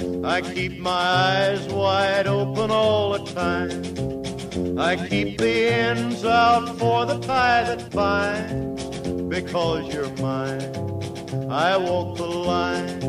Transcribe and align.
I 0.00 0.40
keep 0.40 0.78
my 0.78 0.90
eyes 0.90 1.68
wide 1.68 2.26
open 2.26 2.70
all 2.70 3.12
the 3.12 3.24
time. 3.34 3.70
I 4.78 4.96
keep 4.96 5.36
the 5.38 5.68
ends 5.68 6.22
for 6.78 7.04
the. 7.04 7.20
Because 9.28 9.92
you're 9.92 10.10
mine, 10.22 10.72
I 11.50 11.76
walk 11.76 12.16
the 12.16 12.24
line. 12.24 13.00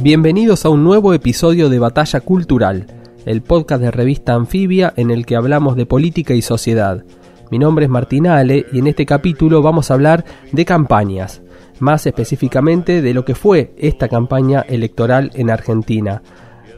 Bienvenidos 0.00 0.64
a 0.64 0.70
un 0.70 0.82
nuevo 0.82 1.12
episodio 1.12 1.68
de 1.68 1.78
Batalla 1.78 2.20
Cultural, 2.20 2.86
el 3.26 3.42
podcast 3.42 3.82
de 3.82 3.90
revista 3.90 4.32
Anfibia 4.32 4.94
en 4.96 5.10
el 5.10 5.26
que 5.26 5.36
hablamos 5.36 5.76
de 5.76 5.84
política 5.84 6.32
y 6.32 6.40
sociedad. 6.40 7.04
Mi 7.50 7.58
nombre 7.58 7.84
es 7.84 7.90
Martinale 7.90 8.64
y 8.72 8.78
en 8.78 8.86
este 8.86 9.04
capítulo 9.04 9.60
vamos 9.60 9.90
a 9.90 9.94
hablar 9.94 10.24
de 10.52 10.64
campañas, 10.64 11.42
más 11.80 12.06
específicamente 12.06 13.02
de 13.02 13.14
lo 13.14 13.24
que 13.24 13.34
fue 13.34 13.74
esta 13.76 14.08
campaña 14.08 14.60
electoral 14.68 15.30
en 15.34 15.50
Argentina. 15.50 16.22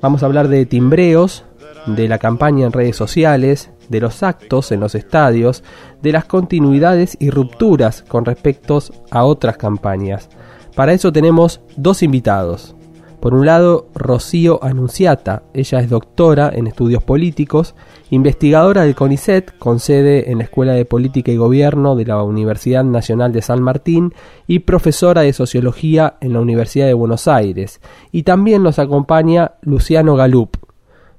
Vamos 0.01 0.23
a 0.23 0.27
hablar 0.27 0.49
de 0.49 0.67
timbreos, 0.67 1.45
de 1.87 2.09
la 2.09 2.19
campaña 2.19 2.67
en 2.67 2.73
redes 2.73 2.97
sociales, 2.97 3.71
de 3.89 4.01
los 4.01 4.23
actos 4.23 4.73
en 4.73 4.81
los 4.81 4.95
estadios, 4.95 5.63
de 6.01 6.13
las 6.13 6.25
continuidades 6.25 7.17
y 7.21 7.31
rupturas 7.31 8.03
con 8.07 8.25
respecto 8.25 8.83
a 9.11 9.25
otras 9.25 9.57
campañas. 9.57 10.29
Para 10.75 10.93
eso 10.93 11.13
tenemos 11.13 11.61
dos 11.77 12.03
invitados. 12.03 12.75
Por 13.21 13.35
un 13.35 13.47
lado, 13.47 13.87
Rocío 13.95 14.59
Anunciata, 14.65 15.45
ella 15.55 15.81
es 15.81 15.91
doctora 15.91 16.51
en 16.53 16.67
estudios 16.67 17.05
políticos, 17.05 17.75
investigadora 18.13 18.83
del 18.83 18.95
CONICET, 18.95 19.59
con 19.59 19.81
sede 19.81 20.31
en 20.31 20.39
la 20.39 20.45
Escuela 20.45 20.75
de 20.75 20.85
Política 20.85 21.33
y 21.33 21.37
Gobierno 21.37 21.97
de 21.97 22.05
la 22.05 22.23
Universidad 22.23 22.85
Nacional 22.85 23.33
de 23.33 23.41
San 23.41 23.63
Martín 23.63 24.13
y 24.47 24.61
profesora 24.61 25.23
de 25.23 25.33
Sociología 25.33 26.19
en 26.21 26.35
la 26.35 26.41
Universidad 26.41 26.87
de 26.87 26.95
Buenos 26.95 27.27
Aires. 27.27 27.81
Y 28.11 28.25
también 28.25 28.63
nos 28.63 28.79
acompaña 28.79 29.53
Luciano 29.63 30.15
Galup, 30.15 30.59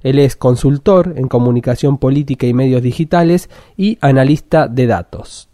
él 0.03 0.19
es 0.19 0.35
consultor 0.35 1.13
en 1.15 1.27
comunicación 1.27 1.97
política 1.97 2.45
y 2.45 2.53
medios 2.53 2.83
digitales 2.83 3.49
y 3.77 3.97
analista 4.01 4.67
de 4.67 4.85
datos. 4.85 5.49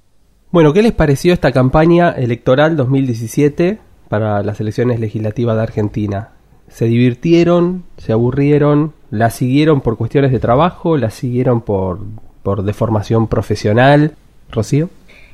Bueno, 0.52 0.74
¿qué 0.74 0.82
les 0.82 0.92
pareció 0.92 1.32
esta 1.32 1.52
campaña 1.52 2.10
electoral 2.10 2.76
2017 2.76 3.80
para 4.10 4.42
las 4.42 4.60
elecciones 4.60 5.00
legislativas 5.00 5.56
de 5.56 5.62
Argentina? 5.62 6.32
¿Se 6.68 6.86
divirtieron? 6.86 7.86
¿Se 7.98 8.12
aburrieron? 8.12 8.94
¿La 9.12 9.30
siguieron 9.30 9.82
por 9.82 9.98
cuestiones 9.98 10.32
de 10.32 10.40
trabajo? 10.40 10.98
¿La 10.98 11.10
siguieron 11.10 11.62
por, 11.62 12.00
por 12.44 12.64
deformación 12.64 13.28
profesional? 13.28 14.16
Rocío. 14.52 14.90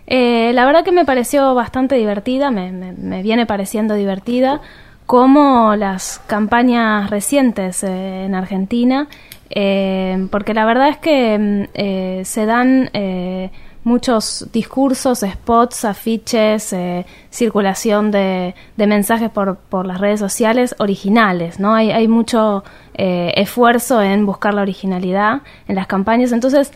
Eh, 0.07 0.51
la 0.53 0.65
verdad 0.65 0.83
que 0.83 0.91
me 0.91 1.05
pareció 1.05 1.55
bastante 1.55 1.95
divertida, 1.95 2.51
me 2.51 3.23
viene 3.23 3.45
pareciendo 3.45 3.95
divertida 3.95 4.61
como 5.05 5.75
las 5.75 6.21
campañas 6.25 7.09
recientes 7.09 7.83
eh, 7.83 8.25
en 8.25 8.35
Argentina, 8.35 9.07
eh, 9.49 10.27
porque 10.31 10.53
la 10.53 10.65
verdad 10.65 10.89
es 10.89 10.97
que 10.97 11.37
mm, 11.37 11.63
eh, 11.73 12.21
se 12.25 12.45
dan 12.45 12.89
muchos 13.83 14.47
discursos, 14.51 15.19
spots, 15.19 15.85
afiches, 15.85 16.75
circulación 17.29 18.09
de, 18.09 18.55
mensajes 18.77 19.29
por, 19.29 19.57
por, 19.57 19.85
las 19.85 19.99
redes 19.99 20.19
sociales 20.19 20.73
originales, 20.79 21.59
¿no? 21.59 21.75
Hay, 21.75 21.91
hay 21.91 22.07
mucho 22.07 22.63
esfuerzo 22.97 24.01
en 24.01 24.25
buscar 24.25 24.53
la 24.53 24.61
originalidad 24.61 25.41
en 25.67 25.75
las 25.75 25.85
campañas, 25.85 26.31
entonces 26.31 26.71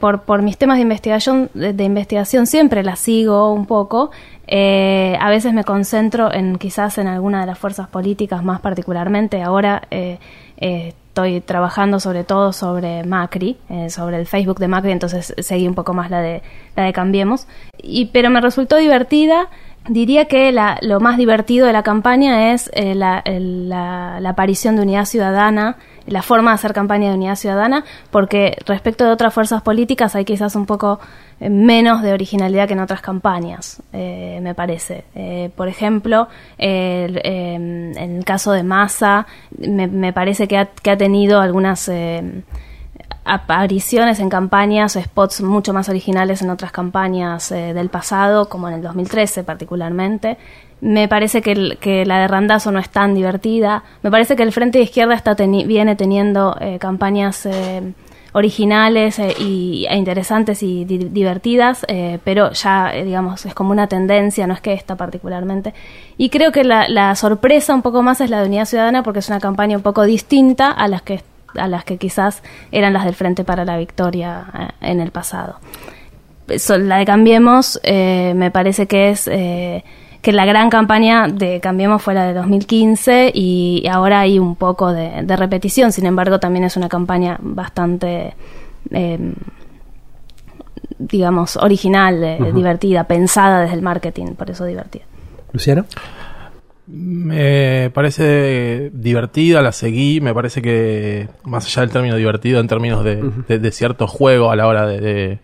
por, 0.00 0.22
por 0.22 0.42
mis 0.42 0.56
temas 0.56 0.76
de 0.76 0.82
investigación, 0.82 1.50
de 1.54 1.84
investigación 1.84 2.46
siempre 2.46 2.82
las 2.82 2.98
sigo 2.98 3.52
un 3.52 3.66
poco, 3.66 4.10
eh, 4.46 5.16
a 5.20 5.30
veces 5.30 5.54
me 5.54 5.64
concentro 5.64 6.32
en 6.32 6.56
quizás 6.56 6.98
en 6.98 7.06
alguna 7.06 7.40
de 7.40 7.46
las 7.46 7.58
fuerzas 7.58 7.88
políticas 7.88 8.44
más 8.44 8.60
particularmente. 8.60 9.42
Ahora 9.42 9.82
eh, 9.90 10.18
eh, 10.58 10.94
estoy 11.08 11.40
trabajando 11.40 12.00
sobre 12.00 12.24
todo 12.24 12.52
sobre 12.52 13.04
Macri, 13.04 13.56
sobre 13.88 14.18
el 14.18 14.26
Facebook 14.26 14.58
de 14.58 14.68
Macri, 14.68 14.92
entonces 14.92 15.32
seguí 15.38 15.68
un 15.68 15.74
poco 15.74 15.94
más 15.94 16.10
la 16.10 16.20
de, 16.20 16.42
la 16.76 16.84
de 16.84 16.92
Cambiemos. 16.92 17.46
Y, 17.80 18.06
pero 18.06 18.30
me 18.30 18.40
resultó 18.40 18.76
divertida. 18.76 19.48
Diría 19.88 20.26
que 20.26 20.50
la, 20.50 20.78
lo 20.80 21.00
más 21.00 21.18
divertido 21.18 21.66
de 21.66 21.72
la 21.72 21.82
campaña 21.82 22.52
es 22.52 22.70
la, 22.74 23.22
la, 23.26 24.18
la 24.20 24.30
aparición 24.30 24.76
de 24.76 24.82
Unidad 24.82 25.04
Ciudadana 25.04 25.76
la 26.06 26.22
forma 26.22 26.50
de 26.50 26.56
hacer 26.56 26.72
campaña 26.72 27.08
de 27.08 27.14
unidad 27.14 27.36
ciudadana, 27.36 27.84
porque 28.10 28.56
respecto 28.66 29.04
de 29.04 29.10
otras 29.10 29.32
fuerzas 29.32 29.62
políticas 29.62 30.14
hay 30.14 30.24
quizás 30.24 30.54
un 30.56 30.66
poco 30.66 31.00
eh, 31.40 31.48
menos 31.48 32.02
de 32.02 32.12
originalidad 32.12 32.66
que 32.66 32.74
en 32.74 32.80
otras 32.80 33.00
campañas, 33.00 33.82
eh, 33.92 34.38
me 34.42 34.54
parece. 34.54 35.04
Eh, 35.14 35.50
por 35.56 35.68
ejemplo, 35.68 36.28
en 36.58 37.92
el 37.96 38.24
caso 38.24 38.52
de 38.52 38.62
Massa, 38.62 39.26
me, 39.58 40.12
parece 40.12 40.46
que 40.46 40.58
ha, 40.58 40.66
que 40.66 40.90
ha 40.90 40.96
tenido 40.96 41.40
algunas 41.40 41.90
apariciones 43.24 44.20
en 44.20 44.28
campañas, 44.28 44.98
spots 45.00 45.40
mucho 45.40 45.72
más 45.72 45.88
originales 45.88 46.42
en 46.42 46.50
otras 46.50 46.72
campañas 46.72 47.48
del 47.48 47.88
pasado, 47.88 48.48
como 48.48 48.68
en 48.68 48.74
el 48.74 48.82
2013 48.82 49.44
particularmente. 49.44 50.36
Me 50.84 51.08
parece 51.08 51.40
que, 51.40 52.04
la 52.04 52.18
de 52.18 52.28
Randazo 52.28 52.70
no 52.70 52.78
es 52.78 52.90
tan 52.90 53.14
divertida. 53.14 53.84
Me 54.02 54.10
parece 54.10 54.36
que 54.36 54.42
el 54.42 54.52
Frente 54.52 54.76
de 54.76 54.84
Izquierda 54.84 55.14
está 55.14 55.34
viene 55.34 55.96
teniendo 55.96 56.58
eh, 56.60 56.78
campañas 56.78 57.46
eh, 57.46 57.94
originales 58.32 59.18
eh, 59.18 59.34
y, 59.38 59.86
e 59.88 59.96
interesantes 59.96 60.62
y 60.62 60.84
divertidas, 60.84 61.86
pero 62.22 62.52
ya, 62.52 62.92
digamos, 62.92 63.46
es 63.46 63.54
como 63.54 63.70
una 63.70 63.86
tendencia, 63.86 64.46
no 64.46 64.52
es 64.52 64.60
que 64.60 64.74
esta 64.74 64.94
particularmente. 64.94 65.72
Y 66.18 66.28
creo 66.28 66.52
que 66.52 66.64
la, 66.64 66.86
la, 66.86 67.14
sorpresa 67.14 67.74
un 67.74 67.80
poco 67.80 68.02
más 68.02 68.20
es 68.20 68.28
la 68.28 68.40
de 68.40 68.48
Unidad 68.48 68.66
Ciudadana 68.66 69.02
porque 69.02 69.20
es 69.20 69.28
una 69.30 69.40
campaña 69.40 69.78
un 69.78 69.82
poco 69.82 70.02
distinta 70.02 70.70
a 70.70 70.86
las 70.86 71.00
que, 71.00 71.22
a 71.56 71.68
las 71.68 71.84
que 71.84 71.98
quizás 71.98 72.42
eran 72.72 72.92
las 72.92 73.04
del 73.04 73.14
Frente 73.14 73.44
para 73.44 73.64
la 73.64 73.76
Victoria 73.76 74.74
en 74.80 75.00
el 75.00 75.10
pasado. 75.10 75.56
la 76.46 76.98
de 76.98 77.04
Cambiemos 77.04 77.80
me 77.84 78.50
parece 78.50 78.86
que 78.86 79.10
es 79.10 79.28
que 80.24 80.32
la 80.32 80.46
gran 80.46 80.70
campaña 80.70 81.28
de 81.28 81.60
Cambiemos 81.60 82.00
fue 82.00 82.14
la 82.14 82.24
de 82.24 82.32
2015 82.32 83.30
y 83.34 83.86
ahora 83.92 84.20
hay 84.20 84.38
un 84.38 84.56
poco 84.56 84.90
de, 84.90 85.36
repetición, 85.36 85.92
sin 85.92 86.06
embargo 86.06 86.40
también 86.40 86.64
es 86.64 86.78
una 86.78 86.88
campaña 86.88 87.36
bastante, 87.40 88.34
em, 88.90 89.34
digamos, 90.98 91.58
original, 91.58 92.38
divertida, 92.54 93.04
pensada 93.04 93.60
desde 93.60 93.74
el 93.74 93.82
marketing, 93.82 94.28
por 94.34 94.50
eso 94.50 94.64
divertida. 94.64 95.04
Luciano. 95.52 95.84
Me 96.86 97.90
parece 97.94 98.90
divertida, 98.92 99.62
la 99.62 99.72
seguí, 99.72 100.20
me 100.20 100.34
parece 100.34 100.60
que 100.60 101.28
más 101.44 101.64
allá 101.66 101.82
del 101.82 101.90
término 101.90 102.16
divertido, 102.16 102.60
en 102.60 102.68
términos 102.68 103.02
de, 103.04 103.70
cierto 103.72 104.06
juego 104.06 104.50
a 104.50 104.56
la 104.56 104.66
hora 104.66 104.86
de 104.86 105.38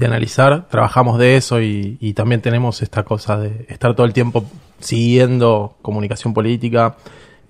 de 0.00 0.06
analizar, 0.06 0.66
trabajamos 0.68 1.18
de 1.18 1.36
eso 1.36 1.60
y, 1.60 2.14
también 2.16 2.40
tenemos 2.40 2.80
esta 2.80 3.04
cosa 3.04 3.36
de 3.36 3.66
estar 3.68 3.94
todo 3.94 4.06
el 4.06 4.14
tiempo 4.14 4.46
siguiendo 4.78 5.76
comunicación 5.82 6.32
política 6.32 6.96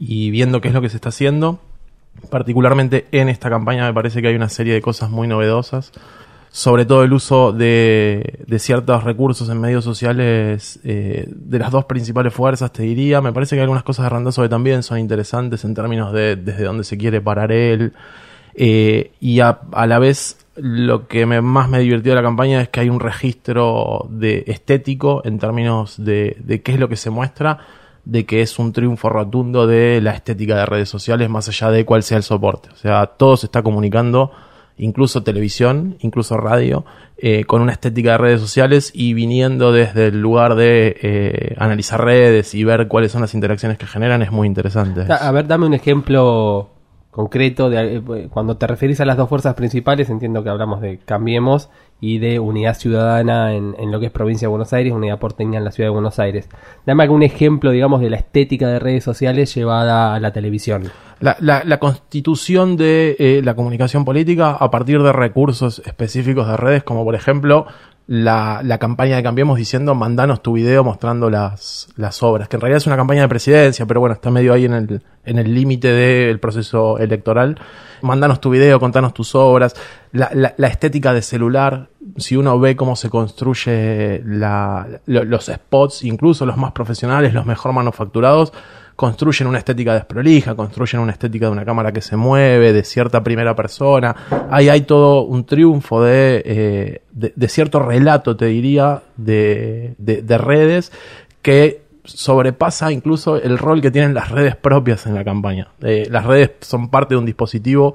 y 0.00 0.30
viendo 0.30 0.60
qué 0.60 0.68
es 0.68 0.74
lo 0.74 0.82
que 0.82 0.88
se 0.88 0.96
está 0.96 1.10
haciendo. 1.10 1.60
Particularmente 2.28 3.06
en 3.12 3.28
esta 3.28 3.50
campaña 3.50 3.86
me 3.86 3.94
parece 3.94 4.20
que 4.20 4.28
hay 4.28 4.34
una 4.34 4.48
serie 4.48 4.74
de 4.74 4.82
cosas 4.82 5.10
muy 5.10 5.28
novedosas, 5.28 5.92
sobre 6.50 6.84
todo 6.84 7.04
el 7.04 7.12
uso 7.12 7.52
de, 7.52 8.44
ciertos 8.58 9.04
recursos 9.04 9.48
en 9.48 9.60
medios 9.60 9.84
sociales 9.84 10.80
eh, 10.84 11.26
de 11.28 11.58
las 11.58 11.70
dos 11.70 11.84
principales 11.84 12.34
fuerzas, 12.34 12.72
te 12.72 12.82
diría. 12.82 13.20
Me 13.20 13.32
parece 13.32 13.56
que 13.56 13.62
algunas 13.62 13.84
cosas 13.84 14.04
de 14.04 14.10
Randazzo 14.10 14.48
también 14.48 14.82
son 14.82 14.98
interesantes 14.98 15.64
en 15.64 15.74
términos 15.74 16.12
de 16.12 16.36
desde 16.36 16.64
dónde 16.64 16.84
se 16.84 16.98
quiere 16.98 17.20
parar 17.20 17.52
él. 17.52 17.92
Eh, 18.54 19.12
y 19.20 19.40
a, 19.40 19.60
a, 19.72 19.86
la 19.86 20.00
vez 20.00 20.36
lo 20.56 21.06
que 21.06 21.24
más 21.24 21.68
me 21.68 21.78
divirtió 21.78 22.12
de 22.12 22.16
la 22.16 22.22
campaña 22.22 22.60
es 22.60 22.68
que 22.68 22.80
hay 22.80 22.90
un 22.90 23.00
registro 23.00 24.06
de 24.10 24.44
estético 24.46 25.22
en 25.24 25.38
términos 25.38 25.94
de, 26.02 26.60
qué 26.64 26.72
es 26.72 26.80
lo 26.80 26.88
que 26.88 26.96
se 26.96 27.10
muestra, 27.10 27.58
de 28.04 28.26
que 28.26 28.42
es 28.42 28.58
un 28.58 28.72
triunfo 28.72 29.08
rotundo 29.08 29.66
de 29.66 30.00
la 30.00 30.12
estética 30.12 30.56
de 30.56 30.66
redes 30.66 30.88
sociales 30.88 31.30
más 31.30 31.48
allá 31.48 31.70
de 31.70 31.84
cuál 31.84 32.02
sea 32.02 32.16
el 32.16 32.22
soporte. 32.22 32.70
O 32.72 32.76
sea, 32.76 33.06
todo 33.06 33.36
se 33.36 33.46
está 33.46 33.62
comunicando, 33.62 34.32
incluso 34.80 35.22
televisión, 35.22 35.96
incluso 36.00 36.36
radio, 36.36 36.84
eh, 37.18 37.44
con 37.44 37.62
una 37.62 37.72
estética 37.72 38.12
de 38.12 38.18
redes 38.18 38.40
sociales 38.40 38.90
y 38.94 39.14
viniendo 39.14 39.72
desde 39.72 40.06
el 40.06 40.20
lugar 40.20 40.54
de 40.54 40.96
eh, 41.02 41.54
analizar 41.58 42.02
redes 42.02 42.54
y 42.54 42.64
ver 42.64 42.88
cuáles 42.88 43.12
son 43.12 43.20
las 43.20 43.34
interacciones 43.34 43.78
que 43.78 43.86
generan 43.86 44.22
es 44.22 44.32
muy 44.32 44.46
interesante. 44.48 45.06
A 45.12 45.30
ver, 45.30 45.46
dame 45.46 45.66
un 45.66 45.74
ejemplo 45.74 46.70
concreto. 47.10 47.68
De, 47.68 47.96
eh, 47.96 48.28
cuando 48.30 48.56
te 48.56 48.66
referís 48.66 49.00
a 49.00 49.04
las 49.04 49.16
dos 49.16 49.28
fuerzas 49.28 49.54
principales, 49.54 50.08
entiendo 50.10 50.42
que 50.42 50.48
hablamos 50.48 50.80
de 50.80 50.98
Cambiemos 50.98 51.68
y 52.00 52.18
de 52.18 52.40
Unidad 52.40 52.76
Ciudadana 52.78 53.54
en, 53.54 53.74
en, 53.78 53.90
lo 53.90 54.00
que 54.00 54.06
es 54.06 54.12
Provincia 54.12 54.46
de 54.46 54.50
Buenos 54.50 54.72
Aires, 54.72 54.92
Unidad 54.92 55.18
Porteña 55.18 55.58
en 55.58 55.64
la 55.64 55.70
Ciudad 55.70 55.88
de 55.88 55.94
Buenos 55.94 56.18
Aires. 56.18 56.48
Dame 56.86 57.02
algún 57.02 57.22
ejemplo, 57.22 57.70
digamos, 57.70 58.00
de 58.00 58.10
la 58.10 58.16
estética 58.16 58.68
de 58.68 58.78
redes 58.78 59.04
sociales 59.04 59.54
llevada 59.54 60.14
a 60.14 60.20
la 60.20 60.32
televisión. 60.32 60.90
La, 61.20 61.36
la, 61.40 61.78
constitución 61.78 62.78
de 62.78 63.14
eh, 63.18 63.42
la 63.44 63.54
comunicación 63.54 64.06
política 64.06 64.52
a 64.52 64.70
partir 64.70 65.02
de 65.02 65.12
recursos 65.12 65.82
específicos 65.84 66.48
de 66.48 66.56
redes, 66.56 66.82
como 66.82 67.04
por 67.04 67.14
ejemplo 67.14 67.66
la, 68.10 68.60
la, 68.64 68.78
campaña 68.78 69.14
de 69.14 69.22
Cambiemos 69.22 69.56
diciendo 69.56 69.94
mandanos 69.94 70.42
tu 70.42 70.54
video 70.54 70.82
mostrando 70.82 71.30
las, 71.30 71.86
las 71.94 72.24
obras, 72.24 72.48
que 72.48 72.56
en 72.56 72.60
realidad 72.60 72.78
es 72.78 72.88
una 72.88 72.96
campaña 72.96 73.22
de 73.22 73.28
presidencia, 73.28 73.86
pero 73.86 74.00
bueno, 74.00 74.14
está 74.14 74.32
medio 74.32 74.52
ahí 74.52 74.64
en 74.64 74.72
el 74.72 75.02
en 75.24 75.38
el 75.38 75.54
límite 75.54 75.88
del 75.92 76.40
proceso 76.40 76.98
electoral. 76.98 77.60
Mandanos 78.02 78.40
tu 78.40 78.50
video, 78.50 78.80
contanos 78.80 79.14
tus 79.14 79.36
obras, 79.36 79.76
la, 80.10 80.28
la, 80.34 80.54
la, 80.56 80.66
estética 80.66 81.12
de 81.12 81.22
celular, 81.22 81.88
si 82.16 82.36
uno 82.36 82.58
ve 82.58 82.74
cómo 82.74 82.96
se 82.96 83.10
construye 83.10 84.22
la, 84.24 84.88
los 85.06 85.46
spots, 85.46 86.02
incluso 86.02 86.46
los 86.46 86.56
más 86.56 86.72
profesionales, 86.72 87.32
los 87.32 87.46
mejor 87.46 87.72
manufacturados, 87.72 88.52
construyen 89.00 89.48
una 89.48 89.56
estética 89.56 89.94
desprolija, 89.94 90.54
construyen 90.54 91.00
una 91.00 91.12
estética 91.12 91.46
de 91.46 91.52
una 91.52 91.64
cámara 91.64 91.90
que 91.90 92.02
se 92.02 92.16
mueve, 92.16 92.74
de 92.74 92.84
cierta 92.84 93.24
primera 93.24 93.56
persona. 93.56 94.14
Ahí 94.50 94.68
hay 94.68 94.82
todo 94.82 95.22
un 95.22 95.46
triunfo 95.46 96.02
de, 96.02 96.42
eh, 96.44 97.02
de, 97.10 97.48
cierto 97.48 97.78
relato, 97.78 98.36
te 98.36 98.44
diría, 98.44 99.00
de, 99.16 99.94
de, 99.96 100.20
de 100.20 100.36
redes 100.36 100.92
que 101.40 101.80
sobrepasa 102.04 102.92
incluso 102.92 103.40
el 103.40 103.56
rol 103.56 103.80
que 103.80 103.90
tienen 103.90 104.12
las 104.12 104.30
redes 104.30 104.54
propias 104.54 105.06
en 105.06 105.14
la 105.14 105.24
campaña. 105.24 105.68
Eh, 105.80 106.06
las 106.10 106.26
redes 106.26 106.50
son 106.60 106.90
parte 106.90 107.14
de 107.14 107.20
un 107.20 107.24
dispositivo 107.24 107.94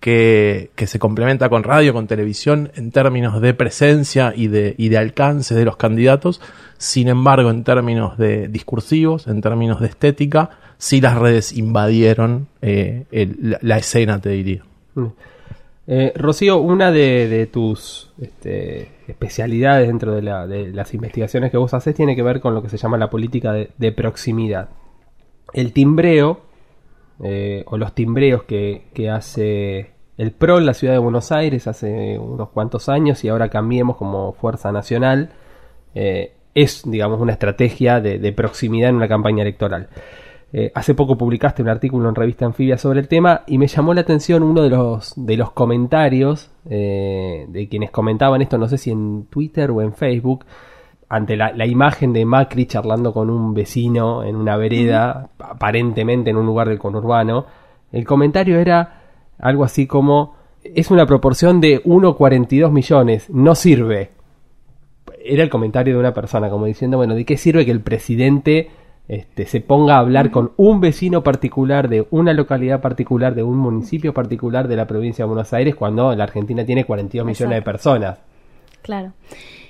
que, 0.00 0.70
se 0.76 0.98
complementa 0.98 1.48
con 1.48 1.62
radio, 1.62 1.92
con 1.92 2.06
televisión, 2.06 2.72
en 2.74 2.90
términos 2.90 3.40
de 3.40 3.54
presencia 3.54 4.32
y 4.34 4.48
de, 4.48 4.74
y 4.78 4.88
de 4.88 4.98
alcance 4.98 5.54
de 5.54 5.64
los 5.64 5.76
candidatos. 5.76 6.40
Sin 6.78 7.08
embargo, 7.08 7.50
en 7.50 7.62
términos 7.64 8.16
de 8.16 8.48
discursivos, 8.48 9.26
en 9.26 9.42
términos 9.42 9.80
de 9.80 9.88
estética, 9.88 10.50
sí 10.78 11.00
las 11.00 11.18
redes 11.18 11.52
invadieron 11.52 12.48
eh, 12.62 13.04
la, 13.60 13.76
escena, 13.76 14.20
te 14.20 14.30
diría. 14.30 14.62
Eh, 15.86 16.12
Rocío, 16.16 16.58
una 16.58 16.90
de, 16.90 17.48
tus 17.52 18.10
este, 18.18 18.92
especialidades 19.06 19.86
dentro 19.86 20.14
de, 20.14 20.22
la, 20.22 20.46
de, 20.46 20.72
las 20.72 20.94
investigaciones 20.94 21.50
que 21.50 21.58
vos 21.58 21.74
haces 21.74 21.94
tiene 21.94 22.16
que 22.16 22.22
ver 22.22 22.40
con 22.40 22.54
lo 22.54 22.62
que 22.62 22.70
se 22.70 22.78
llama 22.78 22.96
la 22.96 23.10
política 23.10 23.52
de 23.52 23.92
proximidad. 23.92 24.70
El 25.52 25.72
timbreo, 25.72 26.49
eh, 27.22 27.64
o 27.66 27.76
los 27.76 27.94
timbreos 27.94 28.44
que, 28.44 29.10
hace 29.10 29.92
el 30.16 30.32
PRO 30.32 30.58
en 30.58 30.66
la 30.66 30.74
ciudad 30.74 30.94
de 30.94 30.98
Buenos 30.98 31.32
Aires 31.32 31.66
hace 31.66 32.18
unos 32.18 32.48
cuantos 32.50 32.88
años 32.88 33.24
y 33.24 33.28
ahora 33.28 33.48
cambiemos 33.48 33.96
como 33.96 34.32
Fuerza 34.32 34.72
Nacional, 34.72 35.30
eh, 35.94 36.34
es, 36.54 36.82
digamos, 36.84 37.20
una 37.20 37.32
estrategia 37.32 38.00
de, 38.00 38.32
proximidad 38.32 38.90
en 38.90 38.96
una 38.96 39.08
campaña 39.08 39.42
electoral. 39.42 39.88
Eh, 40.52 40.72
hace 40.74 40.94
poco 40.94 41.16
publicaste 41.16 41.62
un 41.62 41.68
artículo 41.68 42.08
en 42.08 42.14
revista 42.14 42.44
Anfibia 42.44 42.76
sobre 42.76 43.00
el 43.00 43.08
tema 43.08 43.42
y 43.46 43.56
me 43.58 43.68
llamó 43.68 43.94
la 43.94 44.00
atención 44.00 44.42
uno 44.42 44.62
de 44.62 44.70
los, 44.70 45.12
de 45.16 45.36
los 45.36 45.52
comentarios 45.52 46.50
de 46.64 47.68
quienes 47.70 47.90
comentaban 47.90 48.42
esto, 48.42 48.58
no 48.58 48.68
sé 48.68 48.78
si 48.78 48.90
en 48.90 49.26
Twitter 49.26 49.70
o 49.70 49.80
en 49.80 49.94
Facebook, 49.94 50.44
ante 51.10 51.36
la, 51.36 51.52
la, 51.52 51.66
imagen 51.66 52.12
de 52.12 52.24
Macri 52.24 52.66
charlando 52.66 53.12
con 53.12 53.30
un 53.30 53.52
vecino 53.52 54.22
en 54.22 54.36
una 54.36 54.56
vereda, 54.56 55.28
uh 55.38 55.42
-huh. 55.42 55.50
aparentemente 55.50 56.30
en 56.30 56.36
un 56.36 56.46
lugar 56.46 56.68
del 56.68 56.78
conurbano, 56.78 57.46
el 57.90 58.06
comentario 58.06 58.58
era 58.60 59.02
algo 59.40 59.64
así 59.64 59.88
como, 59.88 60.36
es 60.62 60.88
una 60.92 61.06
proporción 61.06 61.60
de 61.60 61.82
1,42 61.82 62.70
millones, 62.70 63.28
no 63.28 63.56
sirve. 63.56 64.12
Era 65.24 65.42
el 65.42 65.50
comentario 65.50 65.94
de 65.94 66.00
una 66.00 66.14
persona, 66.14 66.48
como 66.48 66.66
diciendo, 66.66 66.96
bueno, 66.96 67.16
¿de 67.16 67.24
qué 67.24 67.36
sirve 67.36 67.64
que 67.64 67.72
el 67.72 67.80
presidente 67.80 68.70
este, 69.08 69.46
se 69.46 69.60
ponga 69.60 69.96
a 69.96 69.98
hablar 69.98 70.26
uh 70.26 70.28
-huh. 70.28 70.32
con 70.32 70.52
un 70.58 70.80
vecino 70.80 71.24
particular 71.24 71.88
de 71.88 72.06
una 72.10 72.32
localidad 72.34 72.80
particular, 72.80 73.34
de 73.34 73.42
un 73.42 73.56
municipio 73.58 74.14
particular 74.14 74.68
de 74.68 74.76
la 74.76 74.86
provincia 74.86 75.24
de 75.24 75.28
Buenos 75.28 75.52
Aires, 75.52 75.74
cuando 75.74 76.14
la 76.14 76.22
Argentina 76.22 76.64
tiene 76.64 76.84
42 76.84 77.26
Exacto. 77.26 77.44
millones 77.44 77.56
de 77.58 77.62
personas? 77.62 78.18
Claro. 78.82 79.12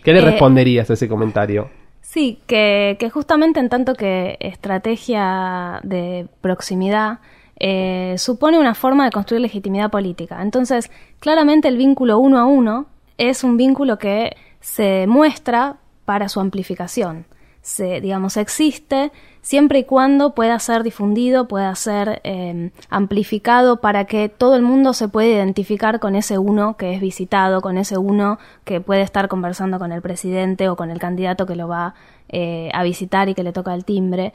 ¿Qué 0.02 0.12
le 0.12 0.20
eh, 0.20 0.25
responderías 0.25 0.91
a 0.91 0.94
ese 0.94 1.08
comentario? 1.08 1.70
Sí, 2.00 2.41
que, 2.47 2.97
que, 2.99 3.11
justamente 3.11 3.61
en 3.61 3.69
tanto 3.69 3.94
que 3.94 4.37
estrategia 4.41 5.81
de 5.82 6.26
proximidad 6.41 7.20
eh, 7.62 8.14
supone 8.17 8.58
una 8.58 8.75
forma 8.75 9.05
de 9.05 9.11
construir 9.11 9.43
legitimidad 9.43 9.91
política. 9.91 10.41
Entonces, 10.43 10.91
claramente 11.20 11.69
el 11.69 11.76
vínculo 11.76 12.19
uno 12.19 12.38
a 12.38 12.47
uno 12.47 12.87
es 13.19 13.44
un 13.44 13.58
vínculo 13.58 13.99
que 13.99 14.35
se 14.61 15.06
muestra 15.06 15.76
para 16.06 16.31
su 16.31 16.41
amplificación. 16.41 17.26
Se, 17.61 18.00
digamos, 18.00 18.38
existe 18.38 19.12
siempre 19.43 19.81
y 19.81 19.85
cuando 19.85 20.35
pueda 20.35 20.59
ser 20.59 20.83
difundido, 20.83 21.49
pueda 21.49 21.75
ser 21.75 22.21
eh, 22.25 22.71
amplificado 22.89 23.81
para 23.81 24.05
que 24.05 24.29
todo 24.29 24.57
el 24.57 24.63
mundo 24.63 24.93
se 24.93 25.09
pueda 25.09 25.29
identificar 25.29 26.01
con 26.01 26.15
ese 26.17 26.39
uno 26.39 26.77
que 26.77 26.95
es 26.95 27.01
visitado, 27.01 27.61
con 27.61 27.79
ese 27.79 27.99
uno 27.99 28.39
que 28.65 28.81
puede 28.81 29.03
estar 29.03 29.29
conversando 29.29 29.79
con 29.79 29.93
el 29.93 30.03
presidente 30.03 30.69
o 30.69 30.77
con 30.77 30.91
el 30.91 30.99
candidato 30.99 31.47
que 31.47 31.57
lo 31.57 31.69
va 31.69 31.95
eh, 32.29 32.71
a 32.75 32.83
visitar 32.83 33.29
y 33.29 33.35
que 33.35 33.43
le 33.43 33.53
toca 33.53 33.75
el 33.75 33.85
timbre. 33.85 34.33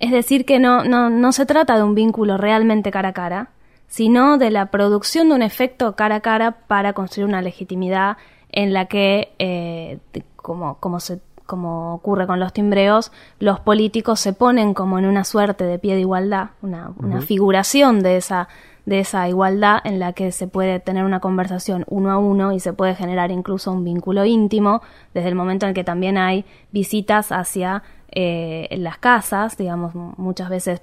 Es 0.00 0.10
decir, 0.10 0.44
que 0.44 0.58
no, 0.58 0.84
no, 0.84 1.10
no 1.10 1.32
se 1.32 1.46
trata 1.46 1.76
de 1.76 1.82
un 1.82 1.94
vínculo 1.94 2.36
realmente 2.36 2.90
cara 2.90 3.10
a 3.10 3.12
cara, 3.12 3.50
sino 3.88 4.38
de 4.38 4.50
la 4.50 4.66
producción 4.66 5.28
de 5.28 5.34
un 5.34 5.42
efecto 5.42 5.96
cara 5.96 6.16
a 6.16 6.20
cara 6.20 6.52
para 6.66 6.92
construir 6.92 7.28
una 7.28 7.42
legitimidad 7.42 8.16
en 8.50 8.72
la 8.72 8.86
que, 8.86 9.32
eh, 9.38 9.98
como, 10.36 10.78
como 10.78 11.00
se 11.00 11.20
como 11.48 11.94
ocurre 11.94 12.26
con 12.26 12.40
los 12.40 12.52
timbreos, 12.52 13.10
los 13.40 13.58
políticos 13.58 14.20
se 14.20 14.34
ponen 14.34 14.74
como 14.74 14.98
en 14.98 15.06
una 15.06 15.24
suerte 15.24 15.64
de 15.64 15.78
pie 15.78 15.94
de 15.94 16.02
igualdad, 16.02 16.50
una, 16.60 16.92
una 16.98 17.16
uh 17.16 17.18
-huh. 17.20 17.22
figuración 17.22 18.00
de 18.00 18.18
esa, 18.18 18.48
de 18.84 19.00
esa 19.00 19.26
igualdad 19.30 19.78
en 19.84 19.98
la 19.98 20.12
que 20.12 20.30
se 20.30 20.46
puede 20.46 20.78
tener 20.78 21.04
una 21.04 21.20
conversación 21.20 21.86
uno 21.88 22.10
a 22.10 22.18
uno 22.18 22.52
y 22.52 22.60
se 22.60 22.74
puede 22.74 22.94
generar 22.94 23.30
incluso 23.30 23.72
un 23.72 23.82
vínculo 23.82 24.26
íntimo 24.26 24.82
desde 25.14 25.30
el 25.30 25.34
momento 25.34 25.66
en 25.66 25.72
que 25.72 25.84
también 25.84 26.18
hay 26.18 26.44
visitas 26.70 27.32
hacia 27.32 27.82
eh, 28.10 28.68
las 28.76 28.98
casas, 28.98 29.56
digamos, 29.56 29.94
muchas 29.94 30.50
veces 30.50 30.82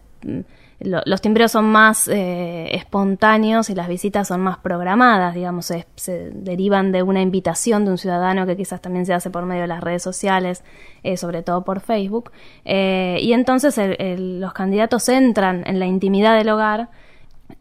lo, 0.79 1.01
los 1.05 1.21
timbreos 1.21 1.51
son 1.51 1.65
más 1.65 2.07
eh, 2.07 2.75
espontáneos 2.75 3.69
y 3.69 3.75
las 3.75 3.87
visitas 3.87 4.27
son 4.27 4.41
más 4.41 4.57
programadas, 4.57 5.33
digamos, 5.33 5.65
se, 5.65 5.87
se, 5.95 6.31
derivan 6.31 6.91
de 6.91 7.03
una 7.03 7.21
invitación 7.21 7.85
de 7.85 7.91
un 7.91 7.97
ciudadano 7.97 8.45
que 8.45 8.57
quizás 8.57 8.81
también 8.81 9.05
se 9.05 9.13
hace 9.13 9.29
por 9.29 9.45
medio 9.45 9.61
de 9.61 9.67
las 9.67 9.81
redes 9.81 10.03
sociales, 10.03 10.63
eh, 11.03 11.17
sobre 11.17 11.43
todo 11.43 11.63
por 11.63 11.79
Facebook, 11.79 12.31
eh, 12.65 13.17
y 13.21 13.33
entonces 13.33 13.77
el, 13.77 13.95
el, 13.99 14.39
los 14.41 14.53
candidatos 14.53 15.07
entran 15.09 15.63
en 15.65 15.79
la 15.79 15.85
intimidad 15.85 16.37
del 16.37 16.49
hogar 16.49 16.89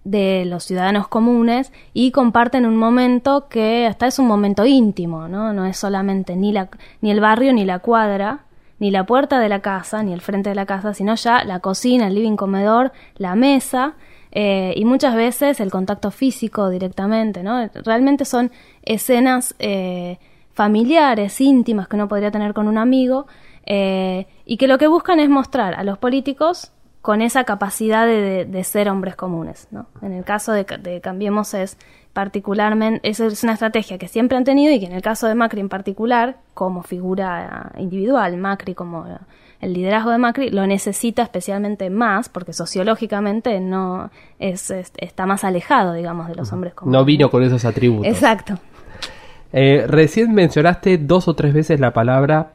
de 0.04 0.44
los 0.46 0.64
ciudadanos 0.64 1.08
comunes 1.08 1.72
y 1.92 2.10
comparten 2.10 2.66
un 2.66 2.76
momento 2.76 3.48
que 3.48 3.86
hasta 3.86 4.06
es 4.06 4.18
un 4.18 4.26
momento 4.26 4.66
íntimo, 4.66 5.28
¿no? 5.28 5.52
No 5.52 5.66
es 5.66 5.76
solamente 5.76 6.36
ni, 6.36 6.52
la, 6.52 6.68
ni 7.00 7.10
el 7.10 7.20
barrio 7.20 7.52
ni 7.52 7.64
la 7.64 7.78
cuadra, 7.78 8.40
ni 8.78 8.90
la 8.90 9.04
puerta 9.06 9.38
de 9.38 9.48
la 9.48 9.60
casa, 9.60 10.02
ni 10.02 10.12
el 10.12 10.20
frente 10.20 10.50
de 10.50 10.54
la 10.54 10.66
casa, 10.66 10.94
sino 10.94 11.14
ya 11.14 11.44
la 11.44 11.60
cocina, 11.60 12.08
el 12.08 12.14
living 12.14 12.36
comedor, 12.36 12.92
la 13.16 13.34
mesa 13.34 13.94
eh, 14.32 14.74
y 14.76 14.84
muchas 14.84 15.14
veces 15.14 15.60
el 15.60 15.70
contacto 15.70 16.10
físico 16.10 16.68
directamente, 16.68 17.42
¿no? 17.42 17.68
Realmente 17.84 18.24
son 18.24 18.50
escenas 18.82 19.54
eh, 19.60 20.18
familiares, 20.52 21.40
íntimas 21.40 21.86
que 21.86 21.96
uno 21.96 22.08
podría 22.08 22.32
tener 22.32 22.52
con 22.52 22.66
un 22.66 22.76
amigo 22.76 23.26
eh, 23.64 24.26
y 24.44 24.56
que 24.56 24.66
lo 24.66 24.76
que 24.76 24.88
buscan 24.88 25.20
es 25.20 25.28
mostrar 25.28 25.74
a 25.74 25.84
los 25.84 25.98
políticos 25.98 26.72
con 27.04 27.20
esa 27.20 27.44
capacidad 27.44 28.06
de, 28.06 28.22
de, 28.22 28.44
de 28.46 28.64
ser 28.64 28.88
hombres 28.88 29.14
comunes, 29.14 29.68
¿no? 29.70 29.88
En 30.00 30.14
el 30.14 30.24
caso 30.24 30.52
de, 30.52 30.64
de 30.64 31.02
Cambiemos 31.02 31.52
es 31.52 31.76
particularmente, 32.14 33.06
esa 33.06 33.26
es 33.26 33.42
una 33.42 33.52
estrategia 33.52 33.98
que 33.98 34.08
siempre 34.08 34.38
han 34.38 34.44
tenido 34.44 34.72
y 34.72 34.80
que 34.80 34.86
en 34.86 34.92
el 34.92 35.02
caso 35.02 35.26
de 35.26 35.34
Macri 35.34 35.60
en 35.60 35.68
particular, 35.68 36.38
como 36.54 36.82
figura 36.82 37.72
individual, 37.76 38.38
Macri 38.38 38.72
como 38.72 39.04
el 39.60 39.74
liderazgo 39.74 40.12
de 40.12 40.16
Macri, 40.16 40.48
lo 40.48 40.66
necesita 40.66 41.22
especialmente 41.22 41.90
más 41.90 42.30
porque 42.30 42.54
sociológicamente 42.54 43.60
no 43.60 44.10
es, 44.38 44.70
es 44.70 44.90
está 44.96 45.26
más 45.26 45.44
alejado, 45.44 45.92
digamos, 45.92 46.28
de 46.28 46.36
los 46.36 46.50
hombres 46.54 46.72
comunes. 46.72 46.98
No 46.98 47.04
vino 47.04 47.30
con 47.30 47.42
esos 47.42 47.66
atributos. 47.66 48.06
Exacto. 48.06 48.54
Eh, 49.52 49.84
recién 49.86 50.32
mencionaste 50.32 50.96
dos 50.96 51.28
o 51.28 51.34
tres 51.34 51.52
veces 51.52 51.78
la 51.80 51.92
palabra 51.92 52.54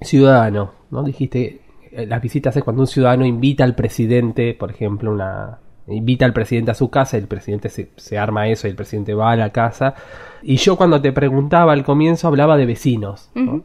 ciudadano, 0.00 0.72
¿no? 0.90 1.02
Dijiste, 1.02 1.40
eh, 1.44 1.60
las 1.96 2.22
visitas 2.22 2.56
es 2.56 2.64
cuando 2.64 2.82
un 2.82 2.86
ciudadano 2.86 3.24
invita 3.24 3.64
al 3.64 3.74
presidente, 3.74 4.54
por 4.54 4.70
ejemplo, 4.70 5.12
una, 5.12 5.58
invita 5.88 6.24
al 6.24 6.32
presidente 6.32 6.70
a 6.70 6.74
su 6.74 6.90
casa, 6.90 7.16
el 7.16 7.26
presidente 7.26 7.68
se, 7.68 7.90
se, 7.96 8.18
arma 8.18 8.48
eso 8.48 8.66
y 8.66 8.70
el 8.70 8.76
presidente 8.76 9.14
va 9.14 9.32
a 9.32 9.36
la 9.36 9.50
casa. 9.50 9.94
Y 10.42 10.56
yo 10.56 10.76
cuando 10.76 11.00
te 11.00 11.12
preguntaba 11.12 11.72
al 11.72 11.84
comienzo 11.84 12.28
hablaba 12.28 12.56
de 12.56 12.66
vecinos, 12.66 13.30
uh 13.34 13.40
-huh. 13.40 13.62